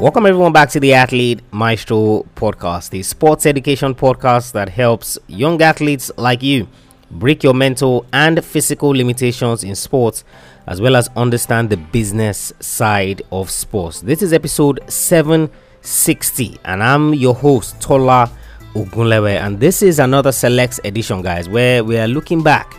Welcome 0.00 0.26
everyone 0.26 0.52
back 0.52 0.70
to 0.70 0.80
the 0.80 0.94
Athlete 0.94 1.40
Maestro 1.52 2.22
podcast, 2.34 2.90
the 2.90 3.02
sports 3.02 3.44
education 3.44 3.94
podcast 3.94 4.52
that 4.52 4.70
helps 4.70 5.18
young 5.26 5.60
athletes 5.60 6.10
like 6.16 6.42
you 6.42 6.66
break 7.10 7.42
your 7.42 7.52
mental 7.52 8.06
and 8.12 8.42
physical 8.42 8.88
limitations 8.90 9.64
in 9.64 9.74
sports 9.74 10.24
as 10.66 10.80
well 10.80 10.96
as 10.96 11.08
understand 11.16 11.68
the 11.68 11.76
business 11.76 12.54
side 12.60 13.20
of 13.32 13.50
sports. 13.50 14.00
This 14.00 14.22
is 14.22 14.32
episode 14.32 14.80
760 14.88 16.58
and 16.64 16.82
I'm 16.82 17.12
your 17.12 17.34
host 17.34 17.80
Tola 17.82 18.30
Ogunlewe 18.74 19.38
and 19.38 19.60
this 19.60 19.82
is 19.82 19.98
another 19.98 20.32
select 20.32 20.80
edition 20.84 21.20
guys 21.20 21.50
where 21.50 21.84
we 21.84 21.98
are 21.98 22.08
looking 22.08 22.42
back 22.42 22.76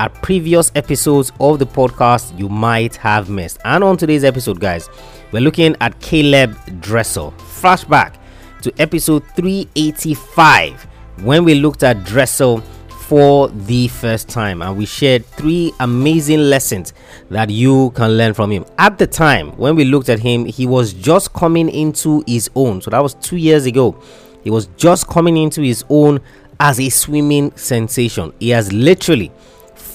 at 0.00 0.14
previous 0.22 0.72
episodes 0.74 1.30
of 1.40 1.58
the 1.58 1.66
podcast 1.66 2.36
you 2.38 2.48
might 2.48 2.96
have 2.96 3.28
missed. 3.28 3.58
And 3.66 3.84
on 3.84 3.98
today's 3.98 4.24
episode 4.24 4.58
guys, 4.58 4.88
we're 5.30 5.42
looking 5.42 5.76
at 5.82 6.00
Caleb 6.00 6.56
Dressel. 6.80 7.32
Flashback 7.36 8.14
to 8.62 8.72
episode 8.78 9.22
385 9.36 10.86
when 11.22 11.44
we 11.44 11.54
looked 11.54 11.82
at 11.82 12.02
Dressel 12.04 12.62
for 12.88 13.48
the 13.48 13.88
first 13.88 14.30
time 14.30 14.62
and 14.62 14.78
we 14.78 14.86
shared 14.86 15.26
three 15.26 15.70
amazing 15.80 16.40
lessons 16.40 16.94
that 17.28 17.50
you 17.50 17.90
can 17.90 18.16
learn 18.16 18.32
from 18.32 18.50
him. 18.50 18.64
At 18.78 18.96
the 18.96 19.06
time 19.06 19.50
when 19.58 19.76
we 19.76 19.84
looked 19.84 20.08
at 20.08 20.18
him, 20.18 20.46
he 20.46 20.66
was 20.66 20.94
just 20.94 21.34
coming 21.34 21.68
into 21.68 22.24
his 22.26 22.48
own. 22.54 22.80
So 22.80 22.90
that 22.90 23.02
was 23.02 23.12
2 23.16 23.36
years 23.36 23.66
ago. 23.66 24.02
He 24.42 24.48
was 24.48 24.64
just 24.78 25.08
coming 25.08 25.36
into 25.36 25.60
his 25.60 25.84
own 25.90 26.20
as 26.58 26.80
a 26.80 26.88
swimming 26.88 27.54
sensation. 27.54 28.32
He 28.40 28.48
has 28.50 28.72
literally 28.72 29.30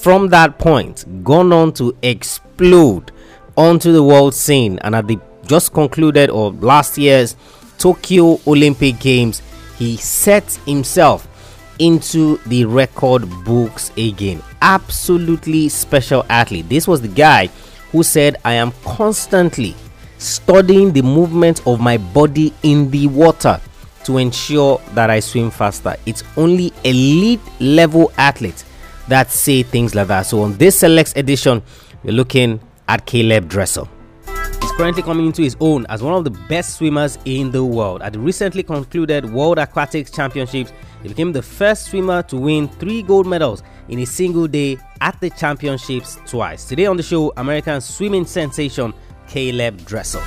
from 0.06 0.28
that 0.28 0.56
point 0.56 1.04
gone 1.24 1.52
on 1.52 1.72
to 1.72 1.92
explode 2.00 3.10
onto 3.56 3.90
the 3.90 4.00
world 4.00 4.32
scene 4.32 4.78
and 4.82 4.94
at 4.94 5.08
the 5.08 5.18
just 5.48 5.72
concluded 5.72 6.30
or 6.30 6.52
last 6.52 6.96
year's 6.96 7.34
Tokyo 7.76 8.38
Olympic 8.46 9.00
Games, 9.00 9.42
he 9.76 9.96
set 9.96 10.44
himself 10.64 11.26
into 11.80 12.36
the 12.46 12.64
record 12.66 13.28
books 13.44 13.90
again. 13.96 14.40
Absolutely 14.62 15.68
special 15.68 16.24
athlete. 16.28 16.68
This 16.68 16.86
was 16.86 17.00
the 17.02 17.08
guy 17.08 17.48
who 17.90 18.04
said, 18.04 18.36
I 18.44 18.52
am 18.52 18.70
constantly 18.84 19.74
studying 20.18 20.92
the 20.92 21.02
movement 21.02 21.66
of 21.66 21.80
my 21.80 21.98
body 21.98 22.54
in 22.62 22.92
the 22.92 23.08
water 23.08 23.60
to 24.04 24.18
ensure 24.18 24.80
that 24.94 25.10
I 25.10 25.18
swim 25.18 25.50
faster. 25.50 25.96
It's 26.06 26.22
only 26.36 26.72
elite 26.84 27.40
level 27.58 28.12
athletes 28.16 28.65
that 29.08 29.30
say 29.30 29.62
things 29.62 29.94
like 29.94 30.08
that. 30.08 30.22
So, 30.22 30.42
on 30.42 30.56
this 30.56 30.78
select 30.78 31.16
edition, 31.16 31.62
we're 32.02 32.12
looking 32.12 32.60
at 32.88 33.06
Caleb 33.06 33.48
Dressel 33.48 33.88
He's 34.26 34.72
currently 34.72 35.02
coming 35.02 35.26
into 35.26 35.42
his 35.42 35.56
own 35.60 35.86
as 35.88 36.02
one 36.02 36.14
of 36.14 36.24
the 36.24 36.30
best 36.48 36.76
swimmers 36.76 37.18
in 37.24 37.50
the 37.50 37.64
world. 37.64 38.02
At 38.02 38.14
the 38.14 38.18
recently 38.18 38.62
concluded 38.62 39.24
World 39.32 39.58
Aquatics 39.58 40.10
Championships, 40.10 40.72
he 41.02 41.08
became 41.08 41.32
the 41.32 41.42
first 41.42 41.86
swimmer 41.86 42.22
to 42.24 42.36
win 42.36 42.68
three 42.68 43.02
gold 43.02 43.26
medals 43.26 43.62
in 43.88 44.00
a 44.00 44.06
single 44.06 44.48
day 44.48 44.78
at 45.00 45.20
the 45.20 45.30
championships 45.30 46.18
twice. 46.26 46.66
Today 46.66 46.86
on 46.86 46.96
the 46.96 47.02
show, 47.02 47.32
American 47.36 47.80
swimming 47.80 48.26
sensation 48.26 48.92
Caleb 49.28 49.84
Dressel. 49.84 50.22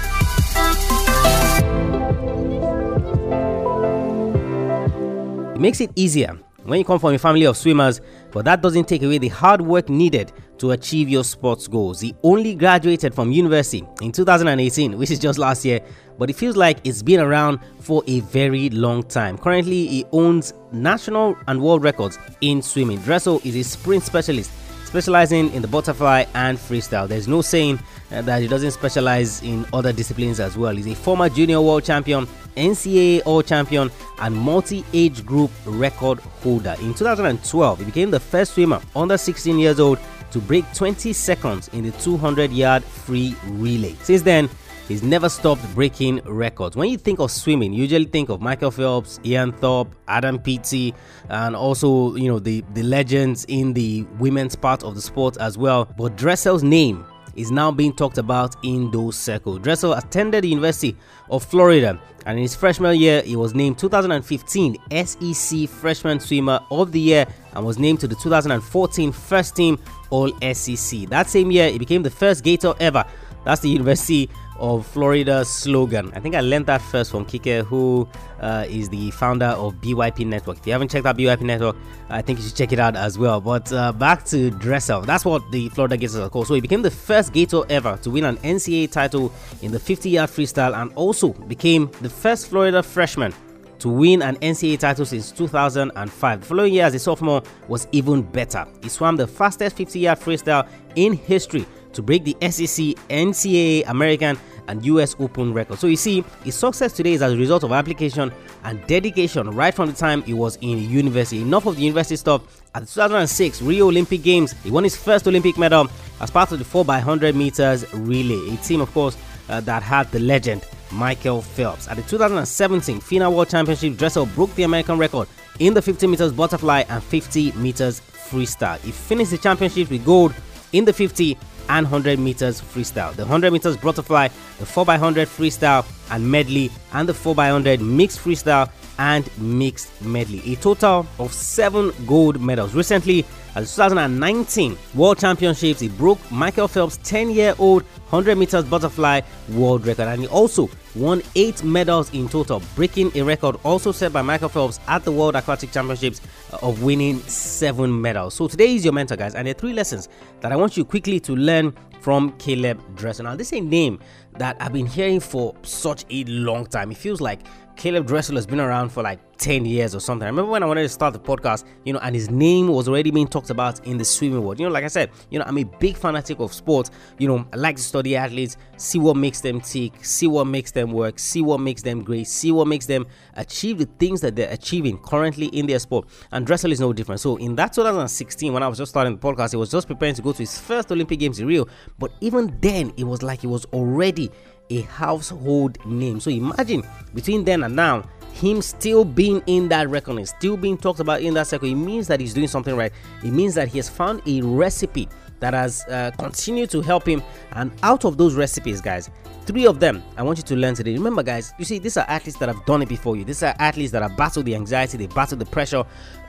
It 5.53 5.59
makes 5.59 5.81
it 5.81 5.91
easier 5.95 6.39
when 6.70 6.80
you 6.80 6.86
come 6.86 7.00
from 7.00 7.14
a 7.14 7.17
family 7.17 7.45
of 7.45 7.58
swimmers, 7.58 8.00
but 8.31 8.45
that 8.45 8.62
doesn't 8.62 8.88
take 8.88 9.03
away 9.03 9.17
the 9.17 9.28
hard 9.28 9.62
work 9.62 9.89
needed 9.89 10.31
to 10.59 10.72
achieve 10.72 11.09
your 11.09 11.23
sports 11.23 11.67
goals. 11.67 12.00
He 12.00 12.14
only 12.23 12.53
graduated 12.53 13.14
from 13.14 13.31
university 13.31 13.86
in 14.02 14.12
2018, 14.12 14.97
which 14.97 15.09
is 15.09 15.20
just 15.20 15.40
last 15.40 15.66
year, 15.66 15.80
but 16.17 16.30
it 16.30 16.36
feels 16.36 16.56
like 16.56 16.80
it's 16.84 17.02
been 17.02 17.20
around 17.20 17.59
for 17.80 18.03
a 18.08 18.20
very 18.22 18.70
long 18.70 19.03
time. 19.03 19.38
Currently, 19.38 19.88
he 19.88 20.06
owns 20.12 20.53
national 20.72 21.35
and 21.47 21.62
world 21.62 21.84
records 21.84 22.19
in 22.41 22.62
swimming. 22.62 23.00
Dressel 23.00 23.41
is 23.44 23.56
a 23.56 23.63
sprint 23.63 24.03
specialist 24.03 24.51
specializing 24.89 25.53
in 25.53 25.61
the 25.61 25.67
butterfly 25.67 26.25
and 26.33 26.57
freestyle. 26.57 27.07
There's 27.07 27.27
no 27.27 27.44
saying 27.44 27.79
uh, 28.11 28.23
that 28.23 28.41
he 28.41 28.47
doesn't 28.47 28.72
specialize 28.72 29.41
in 29.44 29.63
other 29.72 29.94
disciplines 29.94 30.39
as 30.39 30.57
well. 30.57 30.75
He's 30.75 30.88
a 30.88 30.95
former 30.95 31.29
junior 31.29 31.61
world 31.61 31.83
champion, 31.83 32.27
NCAA 32.57 33.22
All 33.25 33.44
Champion, 33.44 33.91
and 34.19 34.35
multi 34.35 34.83
age 34.91 35.23
group 35.27 35.51
record 35.66 36.19
holder. 36.41 36.75
In 36.81 36.95
2012, 36.95 37.79
he 37.79 37.85
became 37.85 38.09
the 38.09 38.19
first 38.19 38.55
swimmer 38.55 38.81
under 38.95 39.16
16 39.16 39.59
years 39.59 39.79
old 39.79 40.00
to 40.31 40.39
break 40.39 40.66
20 40.73 41.13
seconds 41.13 41.67
in 41.69 41.83
the 41.83 41.91
200 41.91 42.51
yard 42.51 42.83
free 42.83 43.35
relay. 43.44 43.94
Since 44.01 44.23
then, 44.23 44.50
he's 44.89 45.03
never 45.03 45.29
stopped 45.29 45.63
breaking 45.73 46.19
records. 46.25 46.75
When 46.75 46.89
you 46.89 46.97
think 46.97 47.19
of 47.19 47.31
swimming, 47.31 47.72
you 47.72 47.83
usually 47.83 48.05
think 48.05 48.27
of 48.27 48.41
Michael 48.41 48.72
Phelps, 48.72 49.22
Ian 49.23 49.53
Thorpe, 49.53 49.95
Adam 50.09 50.39
Peaty, 50.39 50.94
and 51.29 51.55
also, 51.55 52.16
you 52.16 52.27
know, 52.27 52.39
the, 52.39 52.66
the 52.73 52.83
legends 52.83 53.45
in 53.47 53.73
the 53.73 54.05
women's 54.17 54.57
part 54.57 54.83
of 54.83 54.95
the 54.95 55.01
sport 55.01 55.38
as 55.38 55.57
well. 55.57 55.85
But 55.97 56.17
Dressel's 56.17 56.63
name 56.63 57.05
is 57.35 57.51
now 57.51 57.72
being 57.72 57.94
talked 57.94 58.17
about 58.17 58.55
in 58.63 58.91
those 58.91 59.16
circles. 59.16 59.59
Dressel 59.59 59.94
attended 59.94 60.44
the 60.44 60.50
University 60.50 60.97
of 61.29 61.44
Florida 61.44 62.00
and 62.25 62.38
in 62.38 62.41
his 62.41 62.56
freshman 62.56 63.00
year 63.00 63.21
he 63.21 63.35
was 63.35 63.53
named 63.53 63.77
2015 63.77 64.77
SEC 65.06 65.69
Freshman 65.69 66.19
Swimmer 66.19 66.59
of 66.69 66.91
the 66.91 67.00
Year 67.00 67.25
and 67.53 67.66
was 67.66 67.79
named 67.79 68.00
to 68.01 68.07
the 68.07 68.16
2014 68.16 69.11
First 69.11 69.56
Team 69.56 69.79
All 70.09 70.31
SEC. 70.53 71.01
That 71.09 71.29
same 71.29 71.51
year 71.51 71.71
he 71.71 71.77
became 71.77 72.03
the 72.03 72.09
first 72.09 72.44
Gator 72.44 72.73
ever. 72.79 73.06
That's 73.45 73.61
the 73.61 73.69
University 73.69 74.29
of 74.59 74.86
Florida 74.86 75.44
slogan. 75.46 76.12
I 76.14 76.20
think 76.20 76.36
I 76.36 76.42
learned 76.42 76.66
that 76.68 76.81
first 76.81 77.12
from 77.12 77.25
Kike, 77.25 77.66
who 77.66 78.08
uh, 78.40 78.66
is 78.68 78.90
the 78.90 79.12
founder 79.12 79.47
of 79.47 79.75
BYP 79.75 80.25
Network. 80.25 80.58
If 80.58 80.68
you 80.68 80.74
haven't 80.74 80.90
checked 80.90 81.06
out 81.06 81.18
BYP 81.18 81.42
Network, 81.42 81.75
I 82.09 82.22
think 82.22 82.40
you 82.40 82.46
should 82.46 82.56
check 82.56 82.72
it 82.72 82.80
out 82.80 82.96
as 82.96 83.18
well. 83.18 83.42
But 83.42 83.72
uh, 83.72 83.92
back 83.92 84.25
to 84.25 84.52
Dressel. 84.52 85.02
That's 85.02 85.25
what 85.25 85.50
the 85.52 85.69
Florida 85.69 85.98
Gators 85.98 86.18
are 86.18 86.30
called. 86.30 86.48
So 86.48 86.53
he 86.53 86.62
became 86.62 86.81
the 86.81 86.92
first 86.92 87.34
Gator 87.34 87.64
ever 87.69 87.98
to 88.03 88.09
win 88.09 88.25
an 88.25 88.38
NCAA 88.38 88.92
title 88.92 89.31
in 89.62 89.72
the 89.72 89.80
50 89.80 90.09
yard 90.09 90.30
freestyle 90.30 90.80
and 90.80 90.92
also 90.94 91.30
became 91.34 91.90
the 92.02 92.09
first 92.09 92.48
Florida 92.48 92.84
freshman 92.84 93.34
to 93.80 93.90
win 93.90 94.22
an 94.22 94.36
NCAA 94.38 94.80
title 94.80 95.06
since 95.06 95.31
2005. 95.31 96.40
The 96.40 96.46
following 96.46 96.74
year, 96.74 96.86
as 96.86 96.94
a 96.96 97.00
sophomore, 97.00 97.42
was 97.68 97.88
even 97.92 98.22
better. 98.22 98.68
He 98.84 98.90
swam 98.90 99.16
the 99.16 99.28
fastest 99.28 99.75
50 99.78 100.00
yard 100.00 100.19
freestyle 100.19 100.68
in 100.96 101.14
history 101.14 101.66
to 101.94 102.01
break 102.01 102.23
the 102.23 102.35
SEC, 102.41 102.95
NCAA, 103.09 103.83
American, 103.88 104.38
and 104.67 104.85
US 104.85 105.16
Open 105.19 105.53
record. 105.53 105.79
So 105.79 105.88
you 105.88 105.95
see, 105.95 106.23
his 106.44 106.55
success 106.55 106.94
today 106.94 107.13
is 107.13 107.22
as 107.22 107.33
a 107.33 107.38
result 107.38 107.63
of 107.63 107.72
application 107.72 108.31
and 108.63 108.85
dedication 108.88 109.50
right 109.50 109.73
from 109.73 109.88
the 109.88 109.95
time 109.95 110.22
he 110.23 110.33
was 110.33 110.57
in 110.57 110.89
university. 110.89 111.41
Enough 111.41 111.66
of 111.66 111.75
the 111.75 111.81
university 111.81 112.16
stuff. 112.16 112.61
At 112.75 112.81
the 112.81 112.88
2006 112.88 113.63
Rio 113.63 113.88
Olympic 113.88 114.22
Games, 114.22 114.53
he 114.63 114.69
won 114.69 114.83
his 114.83 114.95
first 114.95 115.27
Olympic 115.27 115.57
medal 115.57 115.88
as 116.22 116.29
part 116.29 116.51
of 116.51 116.59
the 116.59 116.66
4x100 116.66 117.33
meters 117.33 117.91
relay. 117.94 118.53
A 118.53 118.57
team, 118.57 118.79
of 118.79 118.94
course, 118.94 119.17
uh, 119.50 119.59
that 119.61 119.81
had 119.81 120.09
the 120.11 120.19
legend 120.19 120.63
Michael 120.91 121.41
Phelps. 121.41 121.88
At 121.88 121.97
the 121.97 122.03
2017 122.03 123.00
FINA 123.00 123.29
World 123.29 123.50
Championship, 123.50 123.97
Dressel 123.97 124.27
broke 124.27 124.53
the 124.56 124.63
American 124.63 125.00
record 125.00 125.27
in 125.59 125.73
the 125.73 125.81
50 125.81 126.06
meters 126.07 126.31
butterfly 126.31 126.83
and 126.89 127.03
50 127.03 127.53
meters 127.53 128.01
freestyle. 128.01 128.79
He 128.81 128.91
finished 128.91 129.31
the 129.31 129.38
championship 129.38 129.89
with 129.89 130.06
gold 130.06 130.33
in 130.73 130.85
the 130.85 130.94
50 130.94 131.38
and 131.69 131.85
100 131.85 132.19
meters 132.19 132.59
freestyle. 132.59 133.13
The 133.16 133.24
100 133.24 133.52
meters 133.52 133.78
butterfly, 133.78 134.28
the 134.57 134.66
4x100 134.66 135.28
freestyle 135.28 135.85
and 136.12 136.30
medley, 136.30 136.72
and 136.94 137.07
the 137.07 137.13
4x100 137.13 137.80
mixed 137.80 138.19
freestyle 138.19 138.69
and 139.00 139.30
mixed 139.40 139.90
medley. 140.02 140.42
A 140.54 140.56
total 140.58 141.08
of 141.18 141.34
seven 141.34 141.92
gold 142.06 142.40
medals. 142.40 142.76
Recently, 142.76 143.26
at 143.56 143.62
the 143.62 143.66
2019 143.66 144.78
World 144.94 145.18
Championships, 145.18 145.80
he 145.80 145.88
broke 145.88 146.20
Michael 146.30 146.68
Phelps' 146.68 147.00
10 147.04 147.31
year 147.31 147.56
old 147.57 147.84
100 148.10 148.38
meters 148.38 148.66
butterfly 148.66 149.22
world 149.50 149.86
record 149.88 150.07
and 150.07 150.22
he 150.22 150.28
also 150.28 150.69
won 150.96 151.22
eight 151.36 151.63
medals 151.63 152.13
in 152.13 152.28
total, 152.28 152.62
breaking 152.75 153.12
a 153.16 153.22
record 153.22 153.56
also 153.63 153.92
set 153.92 154.12
by 154.12 154.22
Michael 154.22 154.50
Phelps 154.50 154.80
at 154.88 155.04
the 155.04 155.12
World 155.12 155.36
Aquatic 155.36 155.72
Championships 155.72 156.22
uh, 156.52 156.57
of 156.62 156.84
winning 156.84 157.19
seven 157.22 158.02
medals. 158.02 158.34
So 158.34 158.48
today 158.48 158.75
is 158.75 158.84
your 158.84 158.94
mentor, 158.94 159.16
guys, 159.16 159.34
and 159.34 159.48
there 159.48 159.56
are 159.56 159.57
three 159.57 159.74
lessons 159.74 160.10
that 160.42 160.52
I 160.52 160.56
want 160.56 160.75
you 160.75 160.84
quickly 160.84 161.19
to 161.22 161.36
learn 161.36 161.74
from 162.02 162.31
Caleb 162.38 162.81
Dressel. 162.95 163.25
Now, 163.25 163.36
this 163.36 163.52
is 163.52 163.60
a 163.60 163.62
name 163.62 164.00
that 164.38 164.57
I've 164.60 164.74
been 164.74 164.86
hearing 164.86 165.19
for 165.19 165.54
such 165.63 166.06
a 166.10 166.24
long 166.25 166.66
time. 166.66 166.92
It 166.92 166.98
feels 166.98 167.22
like 167.22 167.42
Caleb 167.80 168.06
Dressel 168.06 168.36
has 168.36 168.46
been 168.46 168.60
around 168.60 168.90
for 168.90 169.02
like 169.02 169.22
10 169.38 169.64
years 169.64 169.96
or 169.96 170.02
something. 170.02 170.26
I 170.26 170.30
remember 170.30 170.52
when 170.52 170.64
I 170.64 170.66
wanted 170.66 170.81
to 170.81 170.90
start 170.90 171.14
the 171.14 171.20
podcast, 171.20 171.64
you 171.86 171.94
know, 171.94 172.00
and 172.00 172.14
his 172.14 172.30
name 172.30 172.68
was 172.68 172.90
already 172.90 173.10
being 173.10 173.26
talked 173.26 173.52
about 173.52 173.88
in 173.88 173.98
the 173.98 174.04
swimming 174.04 174.44
world. 174.44 174.60
You 174.60 174.66
know, 174.66 174.72
like 174.74 174.84
I 174.84 174.90
said, 174.90 175.12
you 175.30 175.40
know, 175.40 175.46
I'm 175.48 175.58
a 175.58 175.64
big 175.64 175.96
fanatic 175.96 176.42
of 176.42 176.52
sports. 176.52 176.92
You 177.20 177.30
know, 177.30 177.48
I 177.54 177.56
like 177.56 177.78
to 177.78 177.81
study 177.81 178.18
athletes, 178.18 178.58
see 178.76 179.00
what 179.00 179.16
makes 179.16 179.40
them 179.40 179.62
tick, 179.62 180.04
see 180.04 180.28
what 180.28 180.44
makes 180.44 180.72
them 180.72 180.92
work, 180.92 181.20
see 181.20 181.42
what 181.42 181.62
makes 181.62 181.81
them 181.81 182.04
great, 182.04 182.28
see 182.28 182.52
what 182.52 182.68
makes 182.68 182.86
them 182.86 183.08
achieve 183.36 183.78
the 183.78 183.88
things 183.98 184.20
that 184.20 184.36
they're 184.36 184.52
achieving 184.52 184.98
currently 184.98 185.46
in 185.46 185.66
their 185.66 185.80
sport. 185.80 186.10
And 186.34 186.46
Dressel 186.46 186.74
is 186.74 186.81
no 186.81 186.92
different. 186.92 187.22
So 187.22 187.38
in 187.38 187.56
that 187.56 187.72
2016, 187.72 188.52
when 188.52 188.62
I 188.62 188.68
was 188.68 188.78
just 188.78 188.92
starting 188.92 189.16
the 189.16 189.22
podcast, 189.22 189.52
he 189.52 189.58
was 189.58 189.72
just 189.72 189.88
preparing 189.88 190.16
to 190.16 190.22
go 190.22 190.34
to 190.34 190.40
his 190.40 190.60
first 190.60 190.92
Olympic 190.92 191.18
Games 191.18 191.40
in 191.40 191.48
Rio. 191.48 191.66
But 191.98 192.12
even 192.20 192.58
then, 192.60 192.92
it 192.98 193.06
was 193.06 193.24
like 193.24 193.40
he 193.40 193.48
was 193.48 193.64
already 193.72 194.30
a 194.69 194.81
household 194.81 195.83
name. 195.86 196.19
So 196.19 196.31
imagine 196.31 196.83
between 197.13 197.44
then 197.44 197.63
and 197.63 197.75
now, 197.75 198.04
him 198.33 198.62
still 198.62 199.04
being 199.04 199.44
in 199.48 199.68
that 199.69 199.89
reckoning, 199.89 200.25
still 200.25 200.56
being 200.56 200.77
talked 200.77 201.00
about 201.00 201.21
in 201.21 201.33
that 201.33 201.48
circle, 201.48 201.68
it 201.68 201.75
means 201.75 202.07
that 202.07 202.19
he's 202.19 202.33
doing 202.33 202.48
something 202.48 202.75
right. 202.75 202.92
It 203.24 203.31
means 203.31 203.56
that 203.56 203.68
he 203.68 203.77
has 203.80 203.89
found 203.89 204.21
a 204.25 204.42
recipe 204.42 205.10
that 205.39 205.54
has 205.54 205.83
uh, 205.86 206.12
continued 206.18 206.69
to 206.71 206.81
help 206.81 207.07
him. 207.07 207.24
And 207.54 207.71
out 207.83 208.06
of 208.06 208.18
those 208.18 208.36
recipes, 208.36 208.81
guys, 208.81 209.10
three 209.45 209.66
of 209.66 209.80
them 209.80 210.04
I 210.16 210.24
want 210.24 210.38
you 210.38 210.44
to 210.44 210.56
learn 210.56 210.75
today. 210.75 210.94
Remember, 210.94 211.24
guys, 211.24 211.54
you 211.57 211.66
see, 211.66 211.80
these 211.80 211.98
are 211.98 212.06
athletes 212.07 212.38
that 212.39 212.50
have 212.50 212.63
done 212.66 212.81
it 212.81 212.89
before 212.89 213.16
you. 213.16 213.25
These 213.25 213.44
are 213.44 213.56
athletes 213.60 213.92
that 213.92 214.01
have 214.01 214.16
battled 214.16 214.45
the 214.45 214.56
anxiety, 214.56 214.98
they 214.98 215.07
battled 215.07 215.39
the 215.39 215.45
pressure, 215.45 215.83